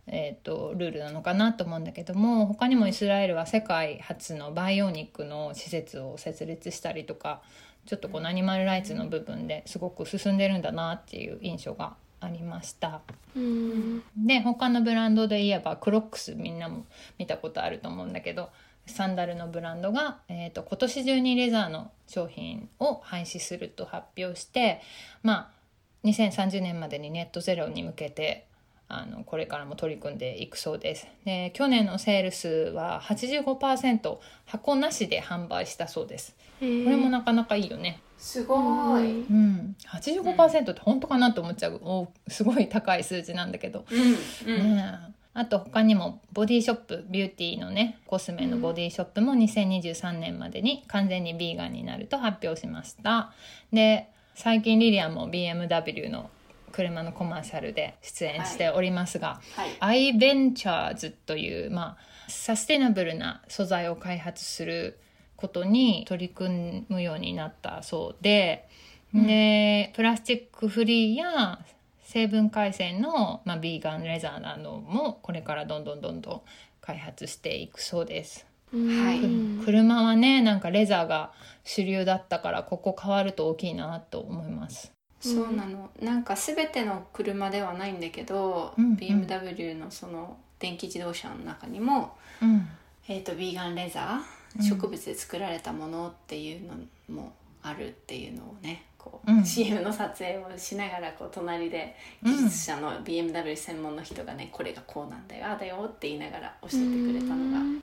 [0.09, 7.43] えー、とルールなのかなと思うんだけども他にもイスラエルは世界初の培養肉の施設を設立したりとか
[7.87, 13.01] ちょっとこのアニマルライツの部分ですごく進んでるんだなっていう印象がありました。
[13.37, 16.85] うんで他のブランドで言えばクロックスみんなも
[17.19, 18.51] 見たことあると思うんだけど
[18.87, 24.81] サンダルのブランドが、えー、と今年中にレザーの商品を廃止すると発表して
[25.23, 25.57] まあ
[26.05, 28.46] 2030年までにネットゼロに向けて
[28.89, 31.09] あのこれからも取り組んでいくそうです。
[31.25, 36.37] で去年のセールスは85%箱なしで販売したそうです。
[36.61, 38.01] これもなかなかいいよね。
[38.19, 39.77] すごい、うん。
[39.89, 41.81] 85%って本当かなと思っちゃう。
[41.83, 43.85] おすごい高い数字なんだけど。
[43.91, 44.77] うんうん。
[44.77, 45.17] ねえ。
[45.35, 53.33] あと他にもボディショップビューティーのねコスメのボディショップも2023年までに完全にビーガンになると発表しました。
[53.71, 56.31] で最近リリアンも BMW の
[56.77, 64.99] 車のコマーシャルで出演しておりますが、はいアイベンチャーズという、まあ、サステナブルな素材を開発する
[65.37, 68.69] ことに取り組むようになったそうで、
[69.15, 71.61] でプラスチックフリーや
[72.03, 76.43] 成分改善の、まあ、ビーガンレザーなどもこれからどんどんどんどん
[76.83, 78.47] 開発していくそうです。
[78.71, 78.79] は
[79.13, 79.27] いう
[79.61, 81.33] ん車はねなんかレザーが
[81.65, 84.96] 主流だったからここ変わると大きいなと思います。
[85.21, 85.91] そうなの。
[86.01, 88.95] なんか全ての車ではないんだけど、うんうん。
[88.97, 92.69] BMW のその電気自動車の中にも、うん。
[93.09, 94.21] えー、とビーガンレザ
[94.57, 94.63] うん。
[94.63, 96.75] ー植物で作られたものっていうの
[97.15, 99.45] もあるっていうのをねこう、うん。
[99.45, 102.33] CM の撮影をしながらこう隣でうん。
[102.37, 107.83] 技術者の BMW 専門の人がねこれがこうなんだよああだよって言いながら教えてくれたのが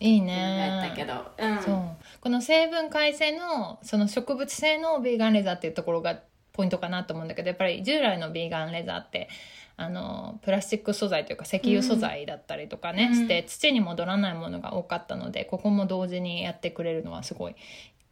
[0.00, 0.58] いいね。
[0.58, 1.96] やったけど、うん、そう。
[2.20, 6.20] この成分改正のその植物性のビーガンレザーっていうところが
[6.52, 9.28] ポイントかなと思うんだけどやっぱり従来のビーガンレザーって
[9.76, 13.14] あのプラスチック素材というか石油素材だったりとかね、うん。
[13.14, 17.56] して土に戻らないものが多かったのでここも同時にやってくれるのはすごい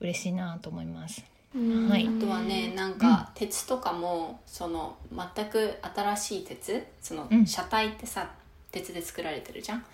[0.01, 1.23] 嬉しいなと思います。
[1.55, 1.89] うん。
[1.89, 2.09] はい。
[2.09, 7.47] あとはねなんか鉄とかもその全く新しい鉄そのうん。
[7.47, 8.31] 車体ってさ
[8.73, 9.85] 鉄で作られてるじゃん？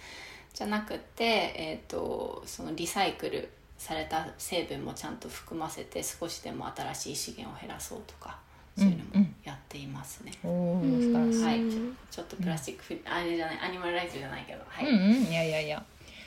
[0.54, 8.38] じゃなくて、えー、とそのリサイクルされた成分もちゃんと含ませて少しでも新しい資源を減らそうとか
[8.76, 11.42] そういうのもうんうんやっていますね、おお素晴らしい。
[11.42, 11.60] はい。
[12.10, 15.84] ちょっとプラスチックフリー、あれじゃないアニマルライフじゃないけどはい、うんうんいやいやいや、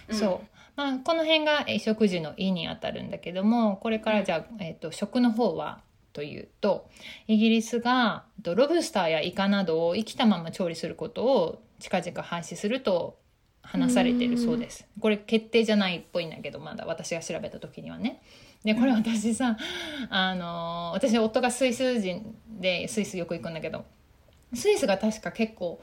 [0.07, 0.15] うん。
[0.15, 5.81] そう、まあ、この辺が衣食住の「い」にあたるんだけどもこれからじゃあ、えー、と食の方は
[6.13, 6.89] というと
[7.27, 13.18] イギリスがえっとロブスターやイカなどを生きたまま調理することを近々廃止すると
[13.71, 14.87] 話されているそうです。
[14.99, 18.21] これ決定じゃないっぽいんだけどまだ私が調べた時にはね。
[18.63, 19.57] でこれ私さ、
[20.09, 23.85] あの私夫がスイス人でスイスよく行くんだけど
[24.53, 25.81] スイスが確か結構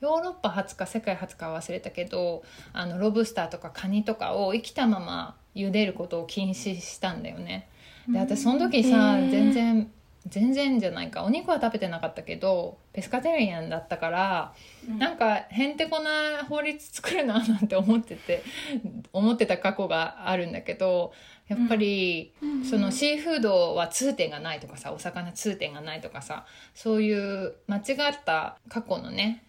[0.00, 7.68] ヨーロッパ初か世界初かは忘れたけどあのロブスターとかカニとかを生きたまま茹でることを禁止したんだよね。
[8.08, 9.90] で私その時さ全然
[10.26, 11.24] 全然じゃないか。
[11.24, 14.54] お肉は食べてなかったけどペスカテリアンだったから
[14.88, 14.98] うん。
[14.98, 18.42] なんかへんてこな法律作るななんて思ってて
[19.12, 21.12] 思ってた過去があるんだけど
[21.46, 22.32] やっぱり、
[22.68, 27.84] そのシーフードは痛点がないとかさお魚痛点がないとかさそういう間違っ
[28.24, 29.44] た過去のね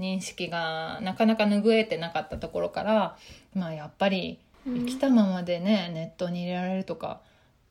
[0.00, 3.16] 認識がなかなか拭えてなかったところから
[3.54, 7.20] まあやっぱり生きたままでねネットに入れられるとか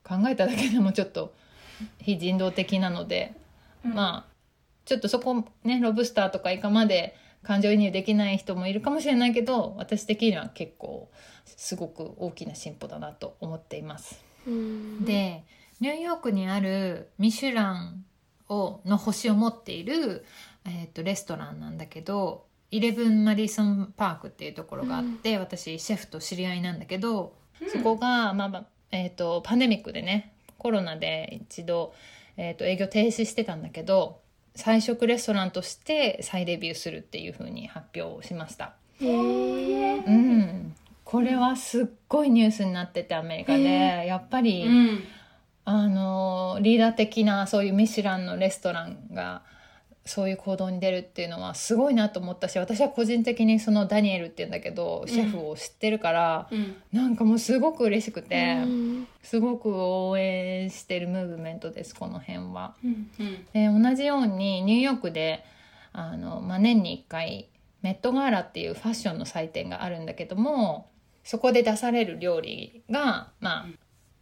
[0.04, 1.34] 考えただけでもちょっと
[2.00, 3.34] 非人道的なので、
[3.84, 4.34] まあ
[4.86, 11.10] ちょっとそこねロブスターとかイカまで感情移入できない人もいるかもしれないけど私的には結構
[11.46, 14.24] すごく大きな進歩だなと思っています。
[14.48, 15.06] うん。
[15.06, 15.44] で
[15.80, 18.04] ニューヨークにあるミシュラン
[18.50, 20.26] をの星を持っている、
[20.66, 27.34] えー、とレストランなんだけどイレブン・マディソン・パークっていうところがあって、私シェフと知り合いなんだけど、
[27.72, 31.94] そこが、まあまあえー、とパンデミックでねコロナで一度、
[32.38, 34.20] えー、と営業停止してたんだけど
[34.56, 38.74] 菜食レストランとして再デビューするっていうふうに発表しました。
[39.00, 40.06] へー。
[40.06, 43.64] うん、これはすっごいニュースになっててアメリカで。
[44.06, 45.04] やっぱり、うん。
[45.66, 49.44] あのリーダー的なそういうミシュランのレストランが
[50.10, 56.76] そういう行動に出るっていうのはすごいなと思ったし私は個人的にそのダニエルっていうんだけどシェフを知ってるから、うん。
[56.92, 59.08] なんかもうすごく嬉しくて、うん。
[59.22, 62.76] すごく応援してるムーブメントですこの辺は。
[62.84, 63.46] うんうん。
[63.54, 65.46] で同じようにニューヨークで
[65.94, 67.48] あの、まあ、年に1回
[67.84, 70.90] メットガーラっていうファッションの祭典があるんだけども
[71.24, 73.68] そこで出される料理がまあ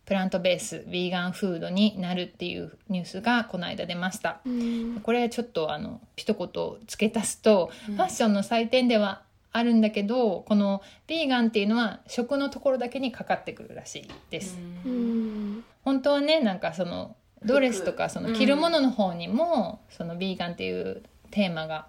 [0.07, 4.39] プラントベースヴィーガンフードになるっていうニュースがこの間出ました。
[4.45, 5.01] うん。
[5.03, 6.49] これちょっとあの一言
[6.87, 15.57] 付け足すと、ファッションの祭典ではあるんだけどこのヴィーガンっていうのは食のところだけにかかってくるらしいです、ううん。
[15.57, 21.85] ん本当はねなんかそのドレスとかその着るものの方にも、そのヴィーガンっていうテーマが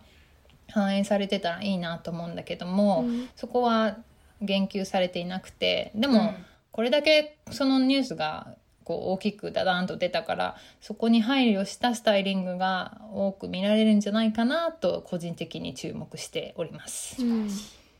[0.70, 3.28] 反映されてたらいいなと思うんだけども、うん。
[3.36, 3.96] そこは
[4.42, 6.34] 言及されていなくてでも、
[6.72, 8.54] これだけそのニュースが
[8.84, 17.22] こう大きくダダンと出たからそこに配慮したスタイリングが多く見られるんじゃないかなと個人的に注目しております。
[17.22, 17.48] うん。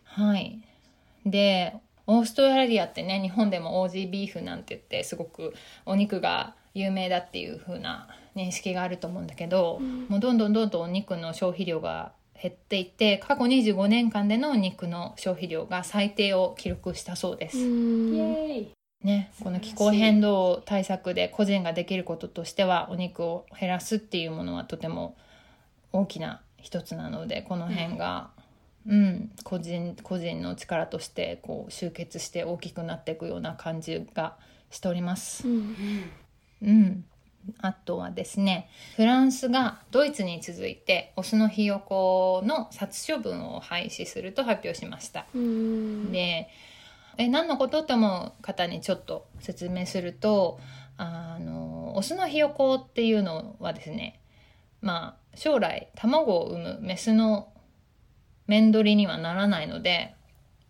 [0.04, 0.60] はい、
[1.26, 5.54] でオーストラリアってね日本でもオージービーフなんて言ってすごく
[5.84, 10.06] お肉が有名だっていう風な認識があると思うんだけど、うん。
[10.08, 17.59] もうどんどんどんどんお肉の消費量が減っていて過去25年間での肉の消費量が最低を記録したそうです。
[19.05, 25.16] ね、この気候変動対策で個人ができることとしてはお肉を減らすっていうものはとても
[25.93, 28.30] 大きな一つなのでこの辺が、
[28.86, 34.36] うん個人個人の力としてこう集結して大きくなっていくような感じが
[34.70, 35.51] しておりますう。
[35.51, 36.11] んうん
[36.61, 37.05] うん、
[37.61, 45.26] あとはですねフランスがドイツに続いてオスのひよこの殺処分を廃止すると発表しました。
[45.34, 46.49] うんで
[47.16, 50.61] え何のことって思う方にちょっと説明すると
[50.97, 54.20] あのオスのひよこっていうのはですね
[54.80, 57.53] まあ将来卵を産むメスの
[58.47, 60.14] 面取りにはならないので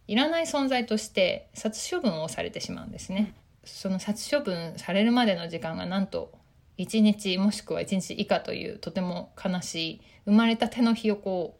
[0.06, 3.34] いらない存在として殺処分をされてしまうんですね。
[3.64, 6.32] その殺処分されるまでの時間がなんと
[6.78, 11.58] 1日もしくは1日以下というとても悲しい生まれたてのひよこ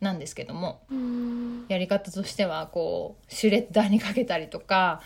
[0.00, 1.66] なんですけどもうん。
[1.68, 5.02] やり方としてはこうシュレッダーにかけたりとか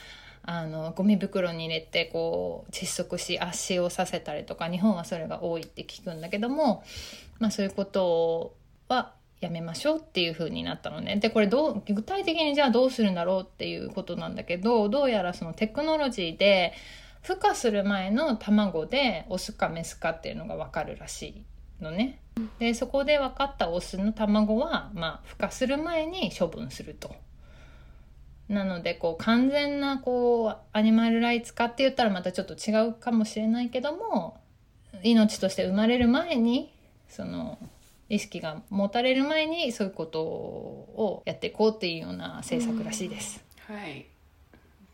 [0.46, 6.84] あのゴミ袋に入れてこう窒息し圧死をさせたりとか日本はそれが多いって聞くんだけども、
[7.38, 8.54] まあ、そういうこと
[8.88, 11.16] はやめましょうっていう風になったのね。
[11.16, 16.74] でこれどう具体的にじゃあどうするんだろうっていうことなんだけどどうやらそのテクノロジーで
[17.24, 21.22] 孵化する前の卵でオスかメスかっていうのが分かるらし
[21.80, 22.20] いのね。
[22.58, 27.14] でそこで分かったオスの卵は、まあ、孵化する前に処分すると。
[28.48, 34.38] なのでこう完全なこうアニマルライツ化って言ったらまたちょっと違うかもしれないけども
[35.02, 36.70] 命として生まれる前に
[37.08, 37.58] その
[38.10, 43.42] 意識が持たれる前にそういうことをやっていこうっていうような政策らしいです。
[43.66, 44.13] はい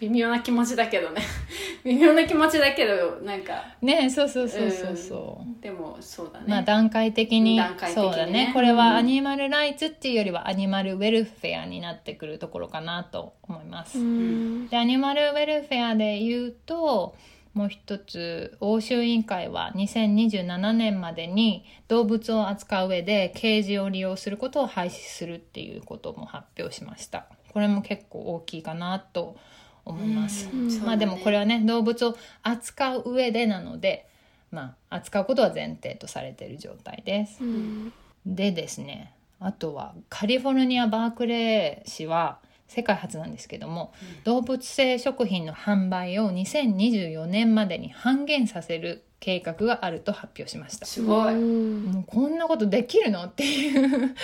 [0.00, 1.20] 微妙な気持ちだけどね。
[1.84, 3.76] 微妙な気持ちだけどなんか。
[3.82, 5.62] ねそうそうそうそうそう。
[5.62, 7.58] でもそうだね、まあ段階的に。
[7.58, 8.12] 段階的にね。
[8.12, 8.50] そうだね。
[8.54, 13.98] これはアニマルライツっていうよりはアニマルウェルフェアになってくるところかなと思います。
[13.98, 14.68] うん。
[14.68, 17.14] でアニマルウェルフェアで言うと
[17.52, 27.26] もう一つ欧州委員会は2027年までに動物を扱う上でケージを利用することを廃止するっていうことも発表しました。
[27.52, 30.28] これも結構大きいかなと思います、うん。
[30.28, 30.86] そうだね。
[30.86, 34.08] まあでもこれはね動物を扱う上でなので
[34.50, 37.42] まあ扱うことは前提とされている状態です。
[37.42, 37.92] うん。
[38.26, 50.86] でですねあとはカリフォルニア・バークレー市は世界初なんですけども、動物性食品の販売を2024年までに半減させる計画があると発表しました。
[50.86, 51.84] すごい、うん。
[51.84, 53.24] もうこんなことできるの？
[53.24, 54.14] っていう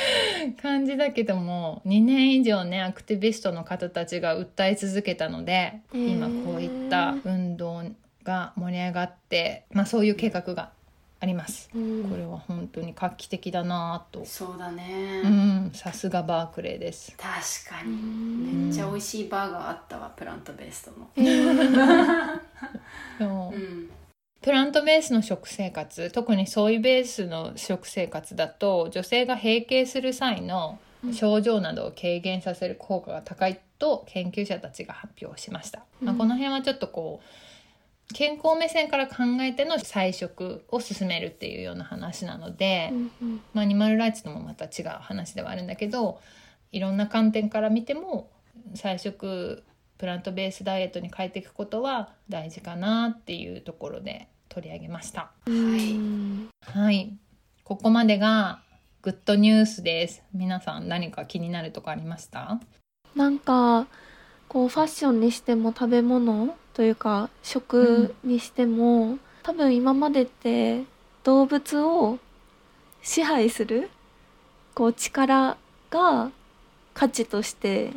[0.60, 7.84] 感じだけども2年以上ねアクティビストの方たちが訴え続けたので今こういった運動
[8.24, 10.70] が盛り上がって、まあ、そういう計画が
[11.18, 11.70] あります。
[11.74, 12.10] うん。
[12.10, 14.24] これは本当に画期的だなぁと。
[14.26, 17.14] そうだね、うん、さすがバークレーです。
[17.16, 17.92] 確かに。
[17.92, 18.66] うん。
[18.66, 22.40] めっちゃ美味しいバーガーあったわプラントベーストの、えー。
[23.18, 23.56] そう。
[23.56, 23.90] うん、
[24.42, 30.78] プラントベースの食生活、特にソイベースの食生活だと、女性が閉経する際の
[31.12, 35.80] 症状などを軽減させる効果が高いと研究者たちが発表しました。
[36.00, 43.40] まあ、うんこの辺はちょっとこう健康目線から考えての菜食を進めるっていうような話なので、うんうん。
[43.52, 46.20] まあ、アニマルライツともまた違う話ではあるんだけど
[46.72, 48.30] いろんな観点から見ても
[48.74, 49.64] 菜食
[49.98, 55.30] プラントベースダイエットに変えていくことは大事かなっていうところで取り上げました。
[55.46, 57.16] うんはい、
[57.64, 58.60] ここまでが
[59.02, 60.22] グッドニュースです。
[60.34, 62.60] 皆さん何か気になるとこありました？
[63.14, 63.86] なんか
[64.48, 70.84] こうファッションにしても食べ物というか食にしても、多分今までって
[71.24, 72.18] 動物を
[73.02, 73.90] 支配する
[74.74, 75.56] こう力
[75.90, 76.30] が
[76.92, 77.92] 価値として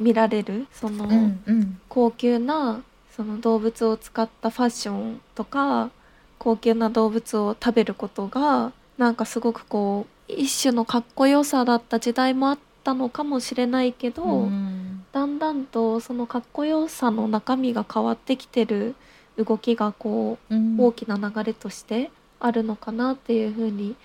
[0.00, 1.80] 見られるその、うんうん。
[1.88, 2.82] 高級な
[3.14, 5.90] その動物を使ったファッションとか
[6.38, 15.04] 高級な動物を食べることがなんかすごくこう一種のかっこよさだった時代もあったのかもしれないけど、うん。
[15.12, 18.94] だんだんとそのかっこよさの中身が変わってきてる
[19.36, 20.76] 動きがこううん。
[20.80, 23.96] 大きな流れとしてあるのかなっていうふうに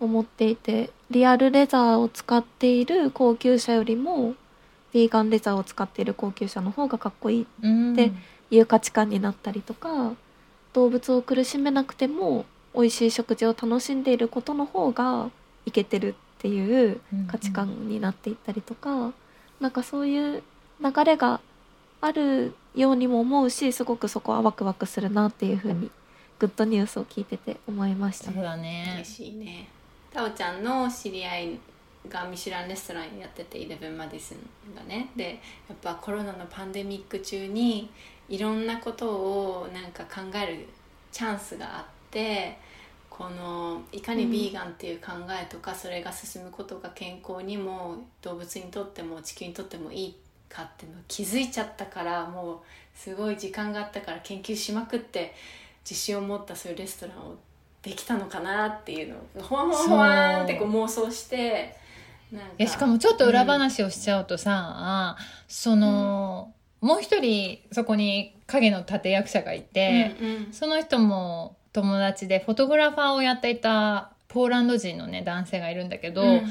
[0.00, 4.34] 思っていてリアルレザーを使っている高級車よりも
[4.94, 7.94] ヴィーガンレザーを使っている高級車の方がかっこいいうん。
[7.94, 8.12] で
[8.50, 10.12] いう価値観になったりとか
[10.74, 15.30] 動物を苦しめなくても美味しい食事を楽しんでいることの方が
[15.64, 19.12] いけてるっていう価値観になっていったりとか、
[19.60, 20.42] なんかそういう
[20.82, 21.40] 流れが
[22.00, 25.90] あるようにも思うしすごくそこはワクワクするなっていうふうに
[26.38, 28.32] グッドニュースを聞いてて思いました。
[28.32, 28.42] そう。
[28.42, 28.94] だね。
[28.96, 29.68] 嬉しいね。
[30.12, 31.58] タオちゃんの知り合い
[32.08, 35.10] がミシュランレストランやっててイレブン・マディスンがね。
[35.16, 37.90] でやっぱコロナのパンデミック中に
[38.28, 40.66] いろんなことをなんか考える
[41.10, 42.58] チャンスがあって
[43.10, 50.16] このいかにビーガンっていう考えとか、それが進むことが健康にも動物にとっても地球にとってもいい
[50.48, 52.58] かっていうのを気づいちゃったからもう
[52.94, 55.34] すごい時間があったから研究しまくって
[55.84, 57.36] 自信を持ったそういうレストランを
[57.82, 60.68] できたのかなっていうのをほわほわほわーんってこう。
[60.70, 61.76] 妄想して
[62.32, 62.54] なんか。
[62.58, 65.16] えしかもちょっと裏話をしちゃうとさ、
[65.48, 70.52] その、もう一人そこに影の立役者がいて、うんうん。
[70.52, 76.42] その人も友達でフォトグラファーをやっていたポーランド人のね男性がいるんだけど、うん。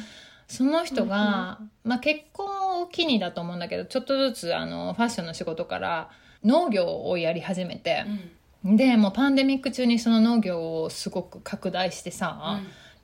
[0.48, 6.10] その人が、まあ、結婚を機にだと思うんだけどちょっとずつあのファッションの仕事から
[6.44, 8.04] 農業をやり始めて
[8.66, 8.76] う、ん。
[8.78, 12.60] でもうパンデミック中にその農業をすごく拡大してさ、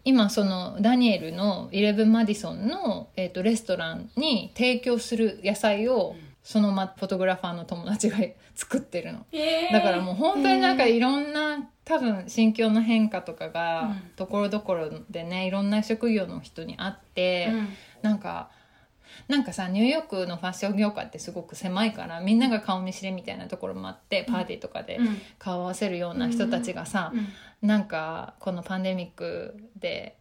[0.08, 8.20] 今そのダニエルのイレブン・マディソンの、えー、とレストランに提供する野菜を、うんそのまフォトグラファーの友達が
[8.56, 9.26] 作ってるの。
[9.34, 9.74] へー。
[9.74, 14.12] だからもう本当になんかいろんな多分心境の変化とかがうん。
[14.16, 17.68] ところどころでねいろんな職業の人にあって、うん。
[18.02, 18.50] なんか
[19.28, 25.22] なんかさニューヨークのファッション業界ってすごく狭いからみんなが顔見知りみたいなところもあってパーティーとかでうん。
[25.38, 27.28] 顔を合わせるような人たちがさ、うん
[27.62, 30.16] なんかこのパンデミックで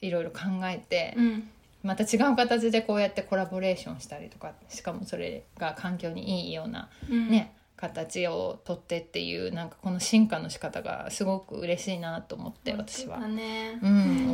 [0.00, 1.48] いろいろ考えて、うん。
[1.82, 7.28] また違う形でこうやってコラボレーションしたりとかしかもそれが環境にいいようなうん。
[7.30, 13.18] ね、形をとってっていうなんかこの進化の仕方がすごく嬉しいなと思って私は。
[13.18, 13.36] うん、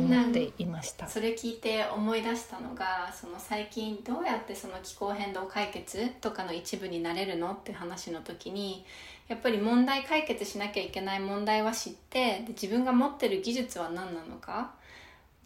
[0.09, 1.07] なん思っていました。
[1.07, 8.85] それ聞いて思い出したのがその最近どうやってその気候変動解決とかの一部になれるのって話の時に
[9.31, 14.71] やっぱり問題解決しなきゃいけない問題は知って自分が持ってる技術は何なのか？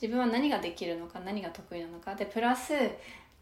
[0.01, 1.19] 自分は何ができるのか？
[1.19, 2.15] 何が得意なのか？
[2.15, 2.73] でプラス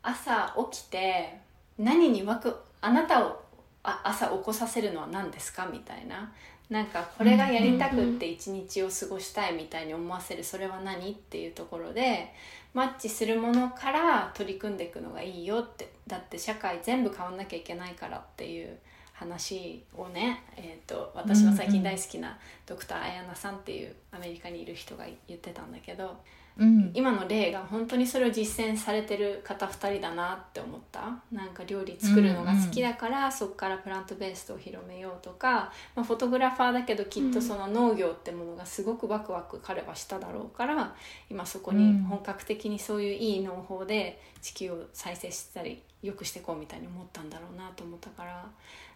[0.02, 1.40] 朝起きて
[1.78, 3.42] 何にワクあなたを
[3.84, 5.66] あ朝起こさせるのは何ですか？
[5.72, 6.30] みたいな。
[6.70, 10.44] なんかこれがやりたくって一日を過ごしたいみたいに思わせる。
[10.44, 11.12] それは何？
[11.12, 12.34] っていうところで
[12.74, 15.90] マッチするものから取り組んでいくのがいいよって。
[16.06, 18.78] だって社会全部変わんなきゃいけないからっていう
[19.24, 26.18] 話をね、えー、と私の最近大好きなドクター綾菜さんっていうアメリカにいる人が言ってたんだけど
[26.56, 31.02] うん、今の例が本当にそれを実践されてる方2人だなって思った。
[31.32, 40.96] なんか料理作るのが好きだから、そこからプラントベーストを広めようとか、まあ、フォトグラファーだけどきっとその農業ってものがすごくワクワク彼はしただろうから
[41.30, 48.46] 今そこに本格的にそういういい農法で地球を再生したり良くしていこうみたいに思ったんだろうなと思ったから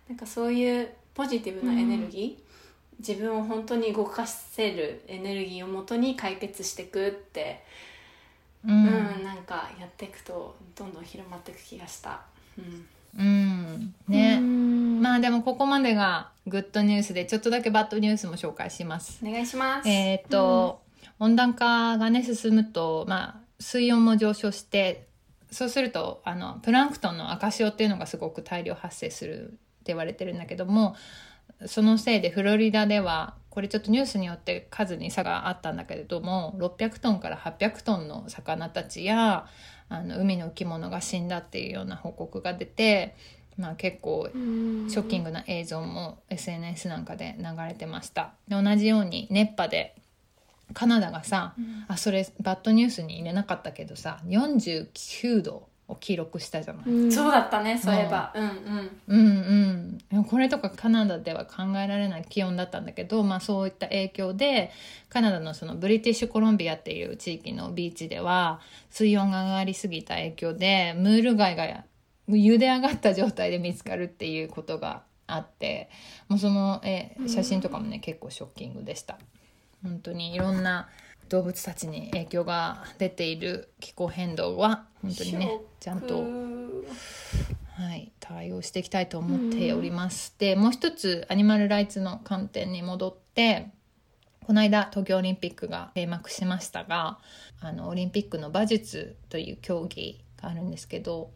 [0.10, 2.44] なんかそういうポジティブなエネルギー、
[3.00, 7.64] 自分を本当に動かせるエネルギーをもとに解決していくって、
[8.66, 12.22] ううんんなんかやっていくとどんどん広まっていく気がした。
[12.58, 12.88] うん。
[13.18, 13.96] うん。
[14.08, 15.02] ね、うん。
[15.02, 19.20] まあでもここまでがグッドニュースでちょっとだけバッドニュースも紹介します。
[19.26, 19.90] お願いします。
[19.90, 20.82] えーっと、
[21.20, 25.08] 温暖化がね進むと、まあ、水温も上昇して
[25.52, 29.58] そうするとあのプランクトンの赤潮っていうのがすごく大量発生する
[29.88, 30.96] 言われてるんだけども
[31.66, 39.48] そのせいでフロリダではこれちょっとニュースによって数に差があったんだけれども600トンから800トンの魚たちや
[39.90, 43.16] あの海の生き物が死んだっていうような報告が出て、
[43.58, 44.90] まあ、結構うん。
[44.90, 48.34] ショッキングな映像も SNS なんかで流れてました。
[48.48, 49.96] で同じように熱波で
[50.74, 51.56] カナダがさ、
[51.88, 56.86] あそれバッドニュースに入れなかったけどさ49度を記録したじゃない。
[56.86, 57.12] うん。
[57.12, 58.34] そうだったねそういえば。
[58.36, 59.02] うんうん。
[59.08, 60.24] うんうん。
[60.26, 64.72] これとかカナダでは考えられない気温だったんだけど、まあ、そういった影響で
[65.10, 68.60] カナダのそのブリティッシュコロンビアっていう地域のビーチでは
[68.90, 71.86] 水温が上がりすぎた影響でムール貝が
[72.28, 75.90] 茹で上がった状態で見つかるっていうことがあって
[76.28, 79.18] もうそのえ写真とかもね、結構ショッキングでした。
[79.84, 80.90] 本当にいろんな
[81.30, 86.26] 動物たちに影響が出ている気候変動は本当にねちゃんと
[87.78, 90.34] はい、対応していきたいと思っております。
[90.40, 93.70] でもう一つアニマルライツの観点に戻って
[94.48, 97.20] この間東京オリンピックが閉幕しましたが
[97.60, 101.30] あのオリンピックの馬術という競技があるんですけど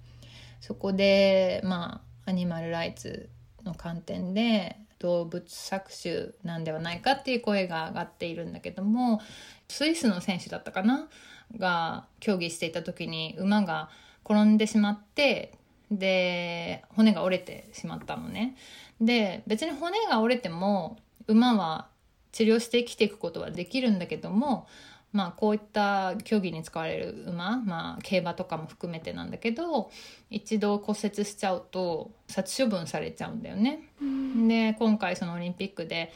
[0.62, 3.30] そこでまあアニマルライツ
[3.64, 9.20] の観点で動物搾取なんではないかっていう声が上がっているんだけども
[9.68, 11.10] スイスの選手だったかな？
[11.58, 13.90] が競技していた時に馬が
[14.24, 15.58] 転んでしまって
[15.90, 18.56] で骨が折れてしまったのね。
[19.02, 20.98] で別に骨が折れても
[21.28, 21.88] 馬は
[22.32, 24.68] 治療して生きていくことはできるんだけども
[25.14, 29.92] まあこういった競技に使われる馬、まあ、競馬とかも含めてなんだけど
[30.30, 33.90] 一度骨折しちゃうと殺処分されちゃうんだよね。
[34.02, 36.14] うんで今回そのオリンピックで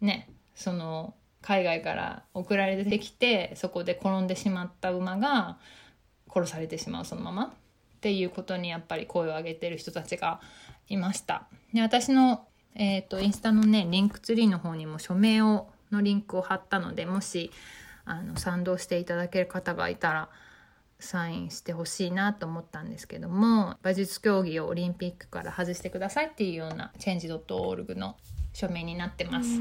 [0.00, 5.58] ねその海外から送られてきてそこで転んでしまった馬が
[6.32, 7.50] 殺されてしまうそのままっ
[8.00, 10.40] ていうことにやっぱり声を上げてる人たちが
[10.88, 11.46] いました。
[11.72, 17.50] で私の、えー、とインスタのねリンクツリーの方にも署名をのリンクを貼ったのでもし
[18.04, 20.28] あの賛同していただける方がいたら
[21.00, 28.16] サインしてほしいなと思ったんですけども馬術競技をオリンピックから外してくださいっていうような change.org の
[28.52, 29.60] 署名になってます。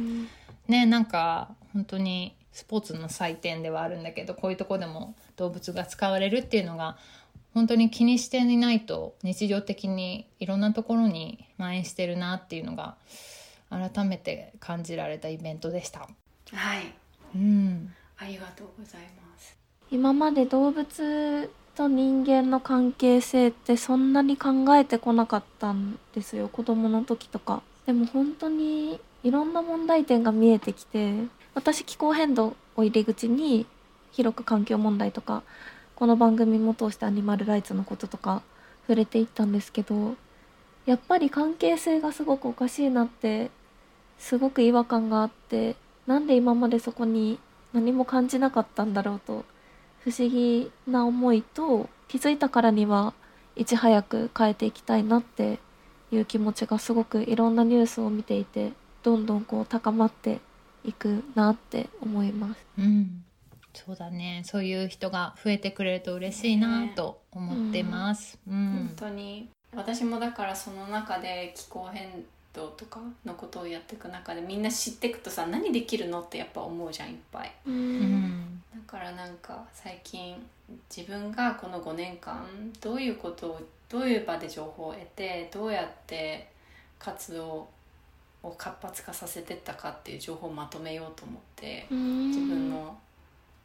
[0.68, 6.98] ねなんか本当にスポーツの祭典ではあるんだけどこういうとこでも動物が使われるっていうのが
[7.54, 12.96] 本当に気にしていないと日常的にいろんなところに蔓延してるなっていうのが
[13.70, 16.08] 改めて感じられたイベントでした。
[16.52, 16.94] はい
[17.36, 19.57] うん、ありがとうございます。
[19.91, 26.47] 今まで動物と人間の関係性ってそんなに考えてこなかったんですよ。
[26.47, 27.61] 子供の時とか。
[27.86, 31.14] でも本当にいろんな問題点が見えてきて
[31.53, 33.66] 私気候変動を入り口に
[34.11, 35.43] 広く環境問題とか
[35.95, 38.41] この番組も通してアニマルライツのこととか
[38.88, 40.16] 触れていったんですけど
[40.86, 43.49] やっぱり関係性がすごくおかしいなって
[44.18, 45.76] すごく違和感があって
[46.07, 47.39] なんで今までそこに
[47.74, 49.46] 何も感じなかったんだろうと
[50.04, 53.14] 不思議な思いと気づいたからには
[53.56, 55.60] いち早く変えていきたいなって
[56.12, 60.40] いう気持ちがすごくいろんなニュースを見ていてどんどんこう高まって
[60.86, 62.66] いくなって思います。
[62.78, 63.24] うん、
[63.74, 68.38] そうだねそういう人が増えてくれると嬉しいなと思ってます。
[68.48, 77.51] うん本当に私もだからその中で気候変動とかのことをやっていく中でみんな知っていくとさ何できるのってやっぱ思うじゃんいっぱい。
[77.66, 80.36] ううんだからなんか最近
[80.95, 82.45] 自分がこの5年間
[82.82, 86.47] どういうことをどういう場で情報を得てどうやって
[86.99, 87.68] 活動
[88.43, 92.97] を活発化させてったかっていう情報をまとめようと思って自分の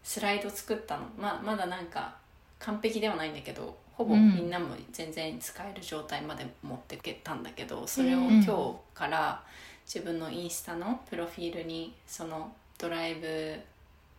[0.02, 2.16] スライド作ったの、まあ、まだなんか
[2.58, 4.32] 完璧ではないんだけどほぼうん。
[4.32, 9.42] みんなも全然使える状態まで持ってけたんだけどそれをうん今日から
[9.84, 13.58] 自分のインスタのプロフィールにそのドライブ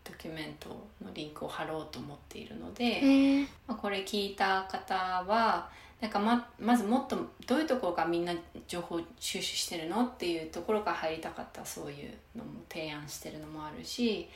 [0.04, 0.70] ドキュメント
[1.02, 3.48] のリンクを貼ろうと思っているので、えー。
[3.68, 5.70] まあ、これ聞いた方は
[6.02, 7.18] なんかままずもっと
[7.48, 8.34] どういうところがみんな
[8.68, 14.30] 情報収集してるのっていうところから入りたかったそういうのも提案してるのもあるし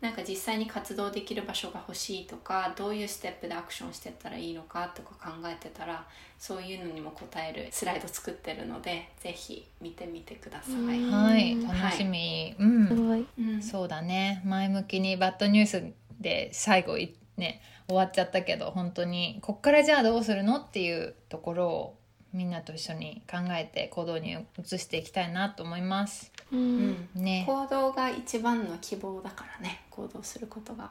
[0.00, 6.04] なんか実際に活動できる場所が欲しいとかどういうステップでアクションしてったらいいのかとか考えてたら
[6.38, 10.74] そういうのにも答えるスライド作ってるのでぜひ見てみてください。
[10.74, 11.10] うん。
[11.10, 12.88] はいうん楽しみ、うん。
[12.88, 13.26] すごい。
[13.38, 13.62] うん。
[13.62, 14.42] そうだね。
[14.44, 15.82] 前向きにバッドニュース
[16.20, 21.98] で最後いね終わっちゃったけど本当にこっからじゃあどうするのっていうところを
[22.36, 26.30] みんなと一緒に考えて行動に移していきたいなと思います。
[26.52, 26.88] ううん。
[26.90, 27.08] ん。
[27.14, 27.44] ね。
[27.46, 29.82] 行動が一番の希望だからね。
[29.90, 30.90] 行動することが。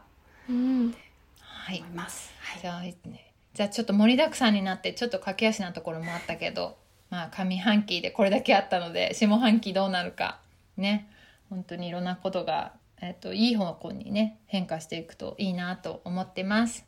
[0.49, 0.95] うん。
[1.39, 1.77] はい。
[1.81, 2.33] 思います。
[2.39, 2.61] はい。
[2.61, 3.31] じゃあね。
[3.53, 6.75] じゃあちょっと盛りだくさんになってちょっと駆け足なところもあったけど
[7.09, 10.39] まあ上半期でこれだけあったので下半期どうなるか。
[10.77, 11.07] ね。
[11.51, 16.85] 本当にいろんなことが、えっと、いい方向にね変化していくといいなと思ってます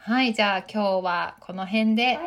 [0.00, 2.18] はいじゃあ今日はこの辺で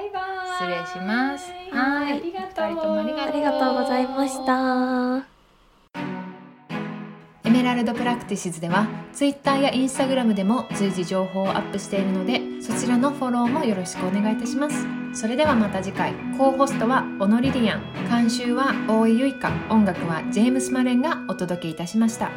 [0.60, 1.52] 失礼します。
[1.72, 2.04] はい。
[2.04, 2.68] はいありがとう。
[2.68, 5.26] 二人ともありがとうありがとうございました。
[7.44, 14.86] Emerald Practices では Twitter や Instagram でも随時情報をアップしているのでそそちらのフォローもよろしくお願いいたします。
[15.14, 16.14] それではまた次回。
[16.38, 17.82] co-host は小野リリアン。
[18.10, 22.30] 監修は大井ゆいか音楽はジェームス・マレンがお届けいたしました